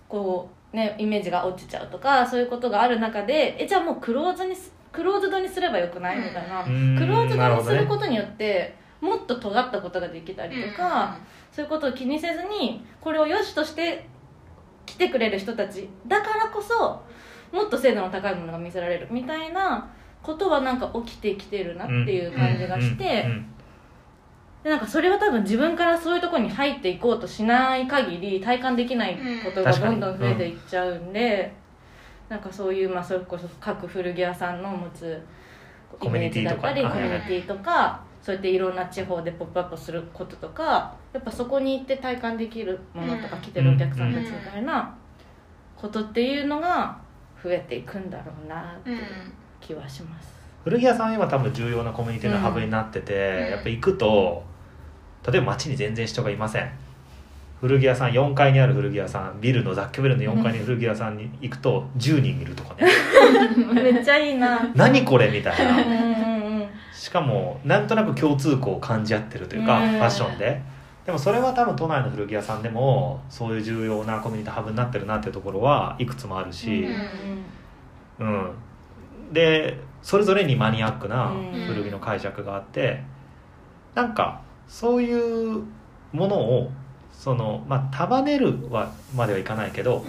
[0.09, 11.19] こうねイメージが落ちちゃうとかそういうことがある中でえじゃあもうクローズにすクローズドにすればよくないみたいな、うんクローズドにすなることによって、もっと尖ったことができたりとか、
[11.53, 14.09] そういうことを気にせずにこれを良しとして
[14.87, 17.03] 来てくれる人たちだからこそ
[17.53, 19.89] もっと精度の高いものが見せられるみたいな
[20.23, 23.53] ことはなんか起きてきてるなっていう感じがして、うんうん
[24.63, 31.55] でなんかそれは多分自分からそういうところに入っていこうとしない限り体感できないことがどんどん増えていっちゃうんで、
[32.29, 35.23] なんかそういう、まあ、それこそ各古着屋さんの持つ
[36.03, 43.43] イメージだったりコミュニティとかそうやっていろんな地方でポップアップすることとかやっぱそこに行って体感できるものとかうん。
[43.43, 44.99] 来てるお客さんたちみたいな
[45.77, 46.99] ことっていうのが
[47.47, 48.99] 増えていくんだろうなっていう
[49.61, 50.35] 気はします。
[50.65, 53.51] 古着屋さんは今多分重要なコミュニティのハブになってて、うん。
[53.51, 54.43] やっぱ行くと
[55.31, 56.69] 例えば街に全然人がいません。
[57.61, 62.91] 古着屋さん4階にある古着屋さんビルの雑居ビルの4階に古着屋さんに行くと10人いるとかね。
[63.73, 64.69] めっちゃいいな。
[64.75, 66.67] 何これみたいな。
[66.93, 69.91] しかもなんとなく共通項を感じ合ってるというか、うん。
[69.91, 70.61] ファッションで
[71.07, 76.87] でもそれは多分都内の古着屋さんでもそういう重要なコミュニティハブになってるなっていうところはいくつもあるし、
[78.19, 78.51] うん
[79.33, 83.03] でそれぞれにマニアックなうん古着の解釈があって、
[83.95, 85.65] なんかそういう
[86.13, 86.71] ものを
[87.13, 90.05] その、まあ、束ねるはまではいかないけど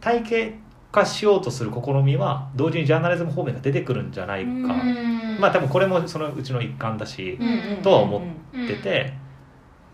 [0.00, 0.58] 体系
[0.92, 5.38] 化しようとする試みは同時にジャーナリズム方面が出てくるんじゃないか、うん。
[5.40, 7.82] まあ多分これもそのうちの一環だし、うんうん。
[7.82, 9.14] とは思ってて、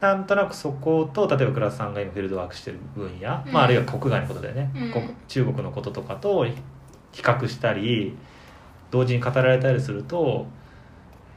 [0.01, 3.53] なんとなくそこと例えば倉田さんが今フィールドワークしてる分野、うん。
[3.53, 4.93] まあ、あるいは国外のことでね、うん。
[4.93, 6.55] 国中国のこととかと比
[7.21, 8.17] 較したり
[8.91, 10.47] 同時に語られたりすると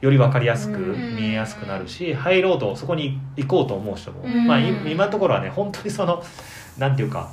[0.00, 1.16] より分かりやすくうん。
[1.16, 4.46] 見えやすくなるし、入ろうとそこに行こうと思う人も、うん。
[4.46, 6.22] まあ、い今のところはね本当にその
[6.78, 7.32] なんていうか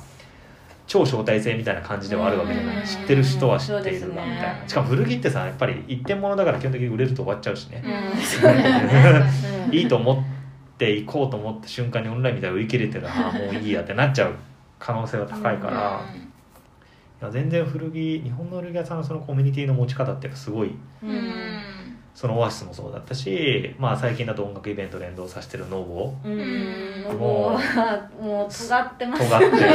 [0.88, 2.84] 超招待制みたいな感じではあるわけじゃない、うん。
[2.84, 4.60] 知ってる人は知っているわそうですみたいね。
[4.62, 7.84] なしかも古着ってさやっぱり一点物だから基本的に売れると終わっちゃうしね、
[9.70, 10.39] いいと思って
[10.88, 14.34] 行こうと思った瞬間にオンラインみたいな売り切れてる ああもういいやってなっちゃう
[14.78, 16.00] 可能性は高いから、
[17.20, 20.70] いや全然古着日本の古着屋さんのそのコミュニティの持ち方ってすごい
[22.14, 26.14] そのオアシスもそうだったし、まあ、最近だと音楽イベント連動させてるノーボ。
[26.24, 27.18] うん。
[27.18, 27.58] も
[28.20, 29.28] うもう尖ってます。
[29.28, 29.66] 尖って。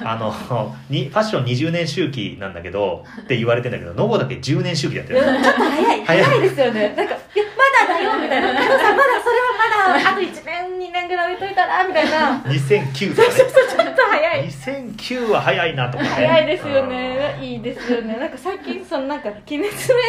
[0.04, 5.20] あのにファッション20年周期なんだけどって言われてんだけどノーボだけ10年周期でやってる。
[5.20, 6.04] ちょっと早い。
[6.04, 6.40] 早い。
[6.42, 6.94] ですよね。
[6.96, 7.44] なんか「いや
[7.88, 12.42] まだだよ」みたいな「加藤さんまだそれはまだあと1年2年ぐらい置いといたら」みたいな。
[12.46, 13.34] 2009とかね。
[13.36, 14.48] ちょっと早い。
[14.48, 17.38] 2009は早いなとかね早いですよね。
[17.40, 18.16] いいですよね。
[18.16, 19.68] なんか最近そのなんか「鬼滅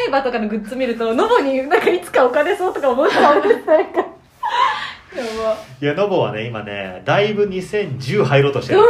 [0.10, 5.58] の刃」とかのグッズ見るとノボになんかいつか置かれそうとか思っちゃうんなんかやば。
[5.82, 8.82] いやノボはね今ねだいぶ2010入ろうとしてる。
[8.82, 8.86] も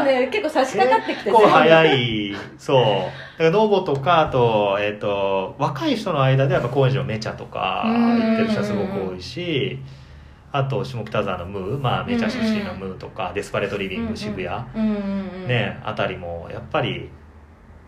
[0.00, 2.34] うね結構差し掛かってきて結構早い。
[2.58, 2.82] そう。
[2.82, 8.22] だからノボとかあと,、えっと若い人の間ではやっぱ高円寺のメチャとかうん。
[8.22, 9.78] 行ってる人はすごく多いし
[10.52, 14.48] あと下北沢のムー、まあ、メチャ出身のムーとか、デスパレートリビング渋谷、
[15.46, 17.10] ねあたりもやっぱり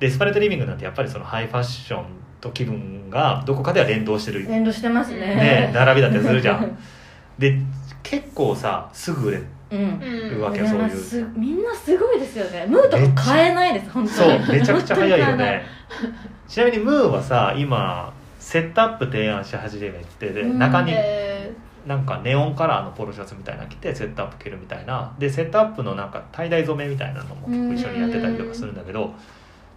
[0.00, 2.04] デスパレートリビングなんてやっぱりそのハイファッション
[2.40, 4.46] と気分がどこかでは連動してる。
[4.48, 5.18] 連動してますね。
[5.18, 6.78] ね並びだったりするじゃん。
[7.38, 7.58] で
[8.02, 10.96] 結構さすぐ売れるうんるわけよいやそういう。
[10.96, 12.66] すみんなすごいですよね。
[12.66, 15.62] ムーとか買えないです本当そうにめちゃくちゃ早いよね。
[16.48, 20.58] ちなみにムーはさ今セットアップ提案し始めてでうん。
[20.58, 21.52] 中にえ
[21.86, 25.12] なんかネオンカラーのポロシャツみたいなの着てセットアップ着るみたいな。
[25.18, 29.12] でセットアップのなんかダイ染めみたいなのも結構一緒にやってたりとかするんだけど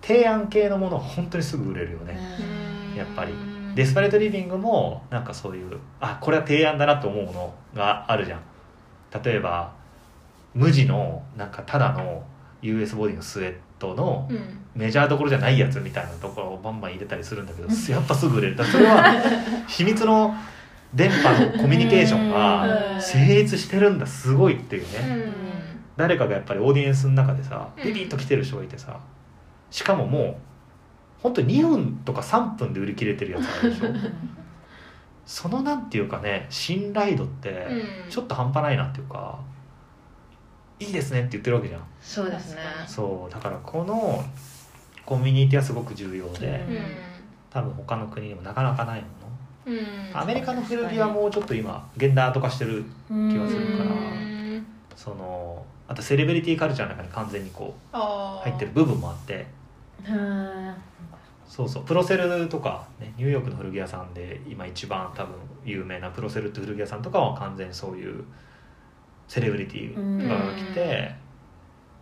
[0.02, 2.18] 提案系のものは本当にすぐ売れるよね。
[2.96, 3.34] ーやっぱり。
[3.76, 8.42] デスパレートリビングもなんかそういうあこれは提案だなと思うものがあるじゃん。
[9.24, 9.72] 例えば
[10.54, 12.24] 無地のなんかただの
[12.62, 14.58] US ボディのスウェットのうん。
[14.74, 18.56] メジャーどころじゃないやつみたいなところをバンバン入れたりするんだけどやっぱすぐ売れる。
[18.56, 19.04] だそれは
[19.68, 20.34] 秘密の
[20.94, 23.02] 電波のコミュニケーションうがん。
[23.02, 24.06] 成立してるんだ。
[24.06, 25.34] すごいっていうね、うん。
[25.98, 27.84] 誰かがやっぱりオーディエンスの中でさうん。
[27.84, 28.98] ビビッと来てる人がいてさ
[29.72, 30.36] しかももう
[31.24, 33.88] 本当に2分とか3分で売り切れてるやつあるでしょ？
[35.26, 37.50] そのなんていうかね信頼度って
[38.06, 38.10] うん。
[38.10, 39.40] ちょっと半端ないなっていうか
[40.80, 41.82] いいですねって言ってるわけじゃん。
[42.02, 42.62] そうですね。
[42.88, 43.34] そう。
[43.34, 44.24] だからこの
[45.06, 46.78] コミュニティはすごく重要でうん。
[47.50, 49.08] 多分他の国にもなかなかないも
[49.68, 49.76] うん。
[50.12, 54.66] のアメリカの古着はもうちょっと今現代アート化してる気気がするからうん。
[54.96, 59.46] そのあとセレブリティカルチャーの中に完全にこう入ってる部分もあって
[61.48, 61.84] そうそう。
[61.84, 65.36] プロセルとか、ね、ニューヨークの古着屋さんで今一番多分
[65.66, 68.24] 有名なプロセルって古着屋さんとかは完全にそういう
[69.28, 71.14] セレブリティとかが来て、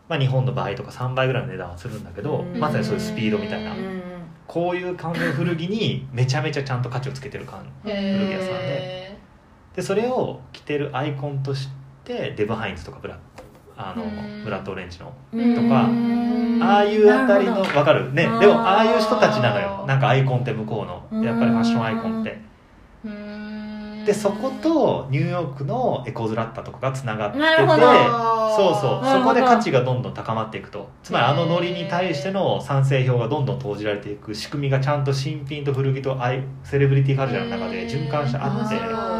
[0.07, 4.01] まあ、日本の倍とか3倍ぐらいの値段はするんだけど、うんまさにそういうスピードみたいな、うん。
[4.47, 9.17] こういう完全古着にめちゃめちゃちゃんと価値をつけてる感古着屋さんでへ
[9.75, 11.69] でそれを着てるアイコンとし
[12.03, 13.19] てデブ・ハインズとかブラ
[13.81, 14.43] あのうん。
[14.43, 15.55] ブラッド・オレンジのうん。
[15.55, 16.59] とかうん。
[16.61, 18.13] ああいうあたりのわかる。
[18.13, 18.23] ね。
[18.23, 19.85] でもああいう人たちなのよ。
[19.87, 21.23] なんかアイコンって向こうの。
[21.23, 22.49] やっぱりファッションアイコンって。
[24.05, 27.45] でそことニューヨークの Eckhaus Latta とかがつながってて。
[28.57, 29.05] そうそう。
[29.05, 30.89] そこで価値がどんどん高まっていくと。
[31.03, 38.75] つまりあのノリに対しての賛成票がどんどん投じられていく仕組みがちゃんと新品と古着とアイセレブリティカルチャーの中で循環してあって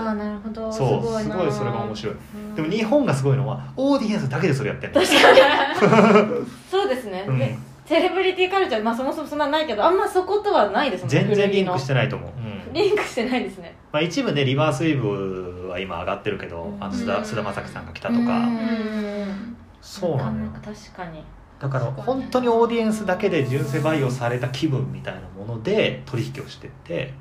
[0.10, 0.72] あーなるほど。
[0.72, 1.14] そう。
[1.14, 2.16] なすごいそれが面白い。
[2.36, 2.56] うん。
[2.56, 5.02] でも日本がすごいのはオーディエンスだけでそれやってんの。
[5.02, 6.28] 確かに。
[6.70, 7.40] そうですね、うん。
[7.40, 12.44] でセレブリティカルチャー、まあ、そもそもそんなないけどあんまそことはないですもん全然リンクしてないと思う、うん。
[12.44, 13.76] のリンクしてないですね。
[13.92, 16.84] まあ、一部ねリバースウェーブは今上がってるけど、うん。
[16.84, 17.24] あの須田うん。
[17.24, 19.56] 須田将暉さんが来たとか、うん。
[19.82, 20.52] そうなのよ。
[20.64, 21.24] 確かに。
[21.60, 27.14] だから本当にオーディエンスだけで純正培養された気分みたいなもので取引をしてって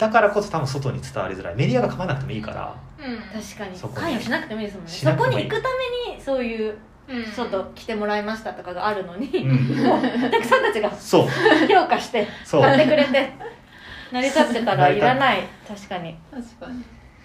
[0.00, 1.54] だからこそ多分外に伝わりづらい。
[1.54, 2.74] メディアが噛まなくてもいいから。
[2.98, 3.16] うん。
[3.42, 3.76] 確かに。
[3.76, 4.90] そこに関与しなくてもいいですもんね。
[4.90, 5.32] そしなくてもいい。
[5.34, 5.68] こに行くた
[6.08, 6.74] めにそういう
[7.08, 7.24] うん。
[7.26, 9.84] 外来てもらいましたとかがあるのに、うん。
[9.84, 11.26] もうお客さんたちがそう。
[11.68, 12.62] 評価してそう。
[12.62, 13.30] 買ってくれて
[14.10, 15.42] 成り立ってたらいらない。
[15.68, 16.16] 確かに。
[16.32, 16.82] 確かに。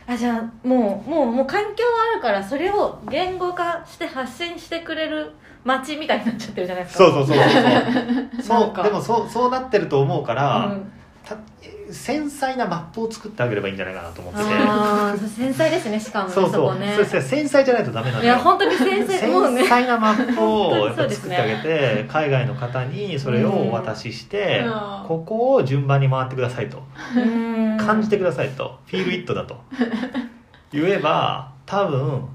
[0.07, 5.31] あじゃあもうもうもう環境はあるからそれを言語化して発信してくれる
[5.63, 7.05] 街みたいになっちゃってるじゃないですか。
[7.05, 8.81] そうそうそうそうそ なんか。
[8.81, 10.91] うでもそうそうなってると思うから、うん。
[11.23, 11.35] た
[11.91, 14.45] 繊細なマップを作ってあげればいいんじゃないかなと思ってて。
[14.45, 16.69] ああ繊細ですねしかもねそうそう。
[16.69, 16.93] こね。
[16.95, 18.35] そうそう繊細じゃないとダメなんいだよ。
[18.35, 19.27] や本当に繊細。
[19.31, 25.07] うね細なマップを作ってあげて、海外の方にそれをお渡しして、うん。
[25.07, 26.83] ここを順番に回ってくださいと、
[27.15, 27.77] うん。
[27.77, 28.79] 感じてくださいと。
[28.87, 29.61] フィールイットだと。
[30.71, 32.27] 言えば多分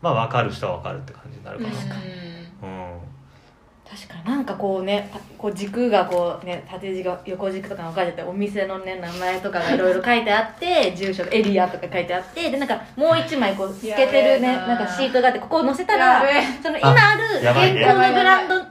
[0.00, 2.43] まあ分かる人は分かるって感じになるかな、うん
[3.94, 14.66] 確かになんかこうねたこう軸がこうね縦軸横軸とか分かれててお店のね名前とかが いろいろ書いてあって住所エリアとか書いてあってでなんかもう一枚こう透けてるねな。
[14.66, 16.22] なんかシートがあってここを載せたら
[16.60, 18.66] その今あるやばいね現行のブランドと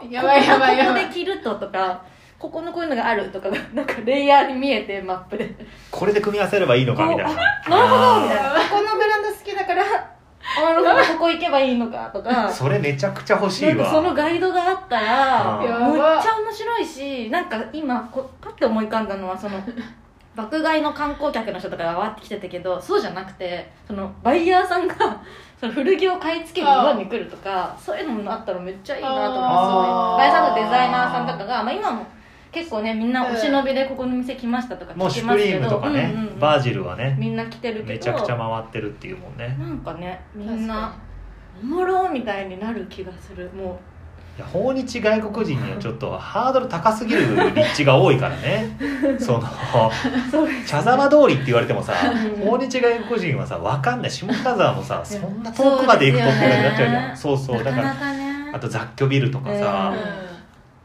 [0.00, 1.04] こやばいやばいやばい。
[1.04, 2.02] ここで着るととか
[2.38, 5.54] ここのこういうのがあるとかが なんかレイヤーに見えてマップで。
[5.90, 7.32] これで組み合わせればいいのかみたいな。
[7.34, 8.50] なるほどみたいな。
[8.50, 12.50] ここのブランド好きだからあなるほどここ行けばいいのかとか。
[12.50, 19.58] それめちゃくちゃ欲しないわそのガイドがあったらむっちゃ面白いしなんか今こパッて思い浮かんだのはその
[20.34, 24.94] 爆買いの観光客の人とかがわってきてたけどそうじゃなくてそのバイヤーさんが
[25.60, 29.36] その古着を買い付けに日本に来るとかそういうのもあったらめっちゃいいなと思って
[30.18, 32.06] バイヤーさんとデザイナーさんとかが、まあ、今も
[32.52, 36.38] 結構ねみんなお忍びでここの店来ましたとかもう聞シュプリームきますけどとかね、うんうんうん。
[36.38, 37.88] バージルはねみんな来てるけど。
[37.88, 39.56] めちゃくちゃ回ってるっていうもんね。
[39.58, 40.94] なんかねみんな
[41.62, 43.50] おもろみたいになる気がする。
[43.50, 43.80] も
[44.36, 48.76] いや訪日外国人にはちょっとハードル高すぎる立地が多いからね。
[49.18, 49.42] そのう
[50.30, 54.10] そう茶沢通りって言われてもさうん訪日外国人はさ分かんない。
[54.10, 57.16] 下北沢もさそんな遠くまで行くとって感じになっちゃうじゃん。
[57.16, 58.50] そうそうだかなからなかね。
[58.52, 59.94] あと雑居ビルとかさ
[60.26, 60.31] うん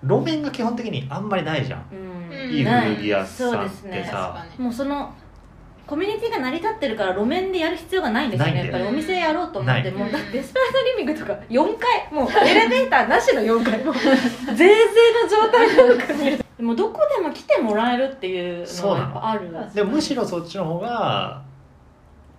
[0.04, 1.86] 路面が基本的にあんまりないじゃん。
[1.91, 2.52] うん。
[2.52, 4.04] いい古着屋さんそうってですね。
[4.10, 5.14] さ確かもうその
[5.86, 8.58] コミュニティが成り立ってるから路面でやる必要がないんですよね。
[8.58, 9.89] やっぱりお店やろうと思って。
[9.91, 12.08] もうだってデスペラードリビングとか4階。
[12.12, 13.84] もうエレベーターなしの4階。
[13.84, 14.68] もうぜいぜい
[15.24, 16.45] の状態でよく見る。
[16.58, 21.43] でもどこでも来てもらえるっていうのはやっぱあるでもむしろそっちの方が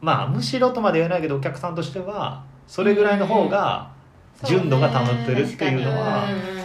[0.01, 3.91] まあむしろとまで言えないけどお客さんとしてはそれぐらいの方が
[4.45, 6.58] 純度が保ってるっていうのはう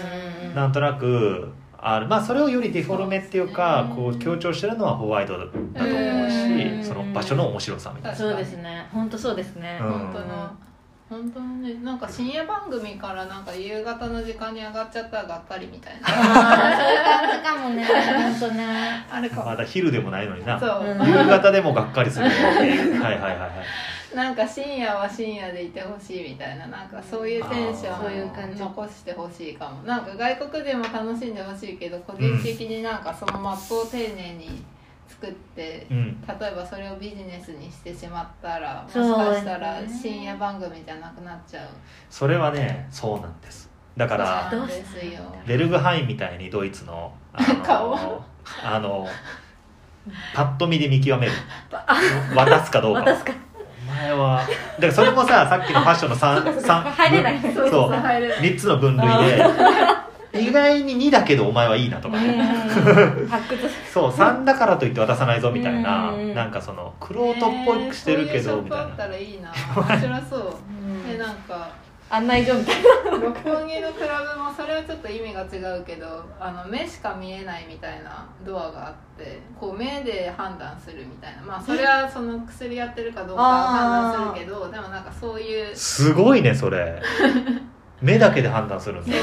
[0.53, 2.07] なんとなくある。
[2.07, 6.81] まあそれをよりデフォルメっていうかそうこう強調してるのはホワイトだと思ううん。
[6.81, 8.17] しその場所の面白さみたいな。
[8.17, 8.87] そうですね。
[8.91, 9.89] 本当そうですね、うん。
[9.91, 10.51] 本当の。
[11.09, 16.07] 本当のねなんか深夜番組からなんか夕方の時間に上がっちゃったらがっかりみたいな。
[16.07, 17.85] ああそういう感じかもね。
[18.39, 19.05] 本当ね。
[19.11, 19.45] あるかも。
[19.45, 20.59] まだ昼でもないのにな。
[20.59, 21.07] そう、うん。
[21.07, 22.25] 夕方でもがっかりする。
[22.31, 22.59] はいはい
[23.01, 23.49] はいはい
[24.15, 28.59] なんか深夜は深夜でいてほしいみたいななんかそういうテンシあーそういうョンを感じ。
[28.59, 29.83] 残してほしいかも。
[29.83, 34.63] なんか外国でも楽しんでほしいけど個人的になんかそのマップを丁寧に
[35.07, 36.21] 作って、うん。
[36.21, 41.67] 例えばそれをビジネスにしてしまったらもしかしたらね深夜番組じゃなくなっちゃう。
[42.09, 43.69] それはねそうなんです。
[43.95, 44.51] だから
[45.45, 48.25] ベルグハインみたいにドイツのあ顔の
[48.63, 49.07] あの
[50.33, 51.31] パッと見で見極める。
[52.35, 53.31] 渡すかどうか渡すか。
[53.31, 53.35] お
[54.03, 54.37] 前は。
[54.39, 54.51] だか
[54.87, 57.39] らそれもさ さっきのファッションの 3, 三入れない。
[57.41, 59.45] そうそう入る3つの分類で
[60.41, 62.17] 意外に2だけどお前はいいなとか。
[62.17, 62.43] ね
[63.93, 69.51] そう3だからといって渡さないぞみたいなうんなんかその玄人っぽくしてるけどみたいそういうショップあったならいいな。
[69.75, 70.53] 面白そう。
[70.69, 71.07] うん。
[71.11, 71.67] でなんか
[72.13, 81.41] 案内所みたい六本木のクラブもそれはちょっと意味が違うけどあの目しか見えないみたいなドアがあってこう目で判断するみたいな。
[81.41, 87.01] まあそれはその薬やってるかどうかは判断するけどでもなんかそういうすごいねそれ
[88.03, 89.13] 目だけで判断するんだ。
[89.13, 89.21] そう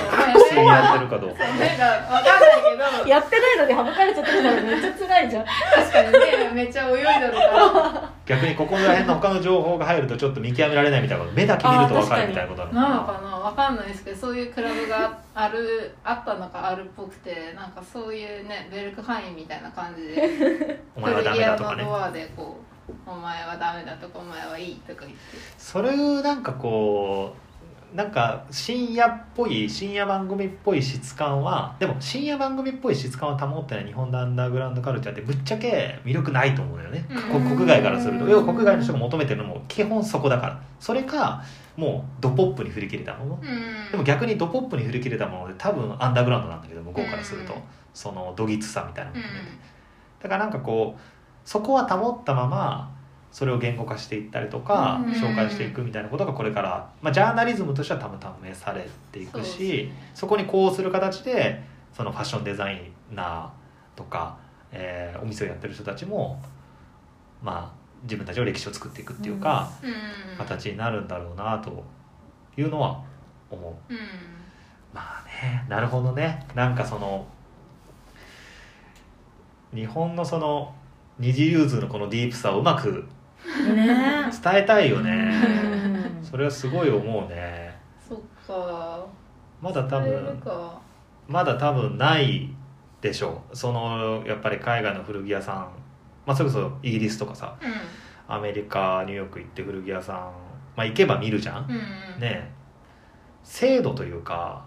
[0.48, 1.44] 薬やってるかどうか。
[1.58, 3.02] 目が分かんないけど。
[3.04, 5.44] なやってないのに省かれちゃってるからめっちゃ辛いじゃん。
[5.44, 6.10] 確かに
[6.54, 8.12] 目めっちゃ泳いでるから。
[8.24, 12.94] 逆にここら辺の他の情報が入るとちょっと見極められないみたいなこと目だけ見ると分かるみたいなことなのな。
[12.96, 20.80] のかな分かんないですけどそういうクラブがあるあったのかあるっぽくてなんかそういうねベルクハインみたいな感じで。
[20.96, 21.82] お前はダメだとかね。
[21.82, 22.56] 古着屋のドアでこ
[22.88, 25.18] う「お前はダメだ」とか「お前はいい」とか言って。
[25.58, 27.49] それをなんかこう
[27.94, 38.28] なんか深夜っぽい深夜番組っぽい質感はでも深夜番組っぽい質感を保ってない日本のアンダーグラウンドカルチャーってぶっちゃけ魅力ないと思うのよね、国外からすると。
[38.28, 40.62] 要は国外の人が求めてるのも基本そこだから。
[40.78, 41.42] それか
[41.76, 43.90] もうドポップに振り切れたものうん。
[43.90, 47.60] でも逆にドポップに振り切れたもので多分アンダーグラウンドなんだけど向こうからすると、うん
[47.92, 49.34] そのどぎつさみたいなもうのね、ん。
[50.22, 51.00] だからなんかこう
[51.44, 52.99] そこは保ったまま
[53.32, 55.12] それを言語化していったりとか、うん。
[55.12, 59.92] 紹介していくみたいなことがこれから、まあ、ジャーナリズムとしては多分試されていくしね。
[60.14, 61.62] そこにこうする形で
[61.92, 64.36] そのファッションデザイナーとか、
[64.72, 66.42] えーお店をやってる人たちも
[67.42, 69.86] まあ自分たちの歴史を作っていくっていうか、う
[70.34, 70.36] ん。
[70.38, 71.84] 形になるんだろうなと
[72.56, 73.02] いうのは
[73.50, 73.92] 思う。
[73.92, 73.98] うん。
[74.92, 76.46] まあねなるほどね。
[76.54, 77.26] なんかその
[79.72, 80.74] 日本のその
[81.18, 83.06] 二次融通のこのディープさをうまく
[83.46, 84.30] ね。
[84.42, 85.10] 伝えたいよね。
[86.18, 86.24] うん。
[86.24, 87.76] それはすごい思うね。
[88.08, 89.06] そっか。
[89.60, 90.80] まだ多分か。
[91.28, 92.48] まだ多分ない
[93.00, 93.56] でしょう。
[93.56, 95.68] そのやっぱり海外の古着屋さん。
[96.26, 97.56] まあそれこそイギリスとかさ。
[97.60, 97.64] う
[98.32, 100.16] アメリカニューヨーク行って古着屋さん。
[100.76, 101.72] まあ行けば見るじゃん、んう
[102.18, 102.20] ん。
[102.20, 102.50] ね。
[103.42, 104.64] 精度というか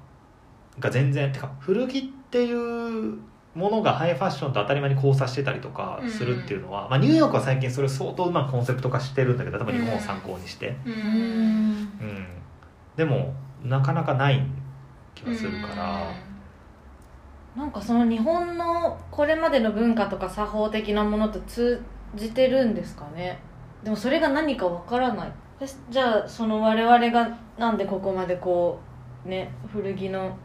[0.80, 3.18] が全然てか古着っていう
[3.56, 10.96] ものがハイファッションと当たり前に交差してたりとかするっていうのは、まあ、ニューヨークは最近それ相当うまくコンセプト化してるんだけど多分日本を参考にして、ううん。
[10.96, 12.28] んうん。
[12.96, 13.34] でも
[13.64, 14.46] なかなかない
[15.14, 16.12] 気がするから、
[17.56, 21.82] なんかその日本のこれまでの文化とか作法的なものと通
[22.16, 23.40] じてるんですかね。
[23.84, 25.32] でもそれが何かわからない。
[25.60, 28.80] えじゃあその我々がなんでここまでこ
[29.26, 30.36] うね古着の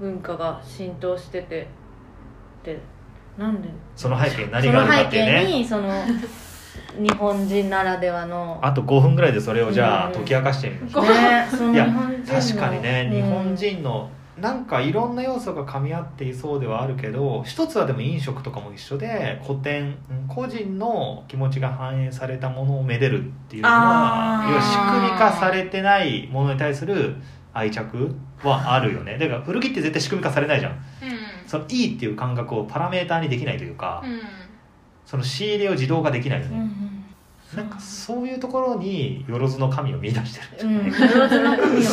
[0.00, 1.66] 文化が浸透してて
[2.60, 2.78] って
[3.38, 3.68] なんで？
[3.96, 5.92] その背景にそ何があの背るかっていう景ねにその
[6.98, 8.58] 日本人ならではの。
[8.62, 10.14] あと5分ぐらいでそれをじゃあうん。
[10.14, 12.40] 解き明かしてみましょう、ねそのいや日本人の。
[12.40, 13.16] 確かにね、うん。
[13.16, 27.16] 日本人のなんかいろんな要素が噛み合っていそうではあるけど一つはでも飲食とかも一緒で古典うん個人の気持ちが反映されたものをめでるっていうのは要は仕組み化されてないものに対する
[27.52, 29.18] 愛着はあるよね。
[29.18, 30.78] だから古着って絶対仕組み化されないじゃん
[31.48, 34.20] そのいいっていう感覚をパラメーターにできないというか、うん
[35.08, 36.98] その仕入れを自動化できないよね、うん
[37.56, 40.90] なんかそういうところによろずの神を見出してるうんうん。
[40.92, 41.90] 上手の神を。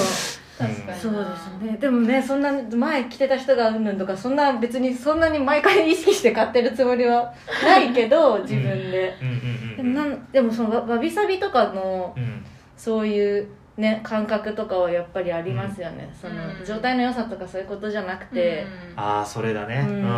[0.58, 1.00] 確かに。
[1.00, 1.78] そうですね。
[1.80, 7.34] でもねそんな前着てた人がうんぬんとかそんな別にそんなに毎回意識して買ってるつもりは
[7.64, 9.28] ないけど 自分で、うん。
[9.28, 9.34] うん。
[9.34, 9.38] う
[9.74, 9.78] ん。
[9.78, 12.44] でもなんでもそのわわびさびとかのうん。
[12.76, 13.48] そういう
[13.78, 16.66] ね感覚とかはやっぱりありますよね、そのうん。
[16.66, 19.00] 状態の良さとかそういうことじゃなくて、うん。
[19.00, 20.12] ああそれだね、う、うんんうん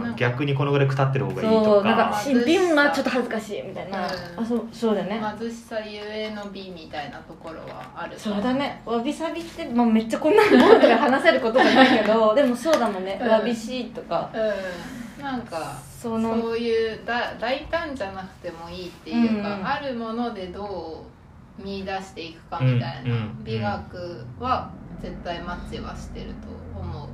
[0.00, 0.16] うんうん。
[0.16, 4.42] 逆にこのぐらいくたってる方がいいそとうなんかか新品はちょっと恥ずかしいみたいな、うん。
[4.42, 8.80] あそうそうだね、貧しさゆえの美みたいなところはあるそうだね。
[8.86, 13.28] わびさびって、まあ、めっちゃこんなものとか話せることじゃないけど でもそうだもんね、うん。
[13.28, 14.30] わびしいとか。
[14.32, 15.22] うん。
[15.22, 19.66] なんかそのそういうだ大胆じゃなくてもいいっていうか、うん。
[19.66, 21.15] あるものでどう
[21.58, 26.48] 見出していくかみたいな、うんうん美学は絶対マッチはしてると
[26.78, 27.08] 思う。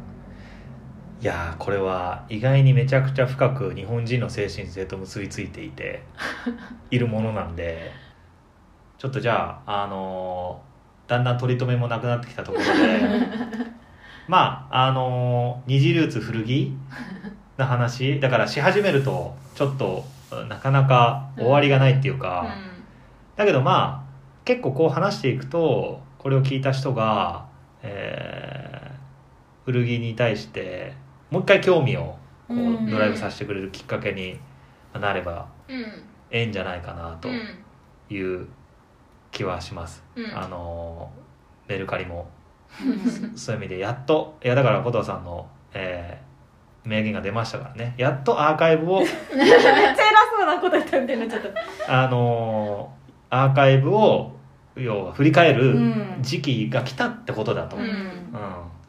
[1.20, 6.02] いやーこれは意外にめちゃくちゃ深く日本人の精神性と結びついていて
[6.90, 7.92] いるものなんで
[8.98, 12.70] ちょっとじゃあ、あのーだんだん取り留めもなくなってきたところで
[14.26, 16.76] まああのー二次流通古着
[17.58, 20.04] の話だからし始めるとちょっと
[20.48, 22.46] なかなか終わりがないっていうか、
[23.36, 24.01] だけどまあ
[24.44, 27.46] 結構こう話していくとこれを聞いた人が、
[27.82, 28.92] えー
[29.64, 30.92] 古着に対して
[31.30, 32.16] もう一回興味を
[32.48, 32.90] こううん。
[32.90, 34.40] ドライブさせてくれるきっかけに
[35.00, 37.36] なればええんじゃないかなとうん。
[38.10, 38.48] いう
[39.30, 40.02] 気はします。
[40.16, 40.36] うん。
[40.36, 41.12] あの
[41.68, 42.28] メルカリも。
[43.36, 46.32] そういう意味でやっといやだから小藤さんの、えー
[46.88, 47.94] 名言が出ましたからね。
[47.96, 48.98] やっとアーカイブを。
[48.98, 49.94] めっちゃ偉
[50.36, 51.52] そうなこと言ったみたいになっちゃっ
[51.86, 52.92] たあの
[53.34, 54.30] アーカイブを
[54.76, 56.18] 要は振り返るうん。
[56.20, 57.82] 時期が来たってことだと、うん。
[57.82, 57.90] うん。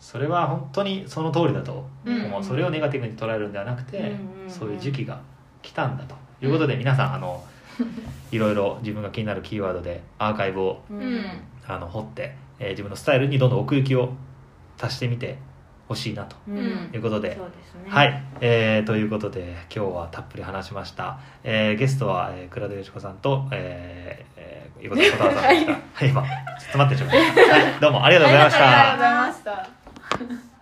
[0.02, 1.86] それは本当にその通りだと。
[2.06, 2.26] うん。
[2.26, 4.04] 思う、それをネガティブに捉えるんではなくて、う
[4.48, 5.22] んそういう時期が
[5.62, 6.16] 来たんだと。
[6.42, 7.42] いうことで皆さんあの
[8.32, 10.82] いろいろ自分が気になるキーワードでアーカイブを
[11.66, 14.12] あの掘って、えー自分のスタイルにどんどん奥行きを
[14.78, 15.38] 足してみて
[15.88, 16.36] ほしいなと。
[16.50, 16.90] うん。
[16.94, 17.82] いうことで、そうですね。
[17.88, 26.26] はい、えーということで今日はたっぷり話しました、えーゲストは、えー倉田よし子さんと、えーえー、横田小太郎さんでしたはい今
[26.60, 28.92] 詰まってしまいました、はい、どうもありがとうございました。
[28.92, 30.53] ありがとうございました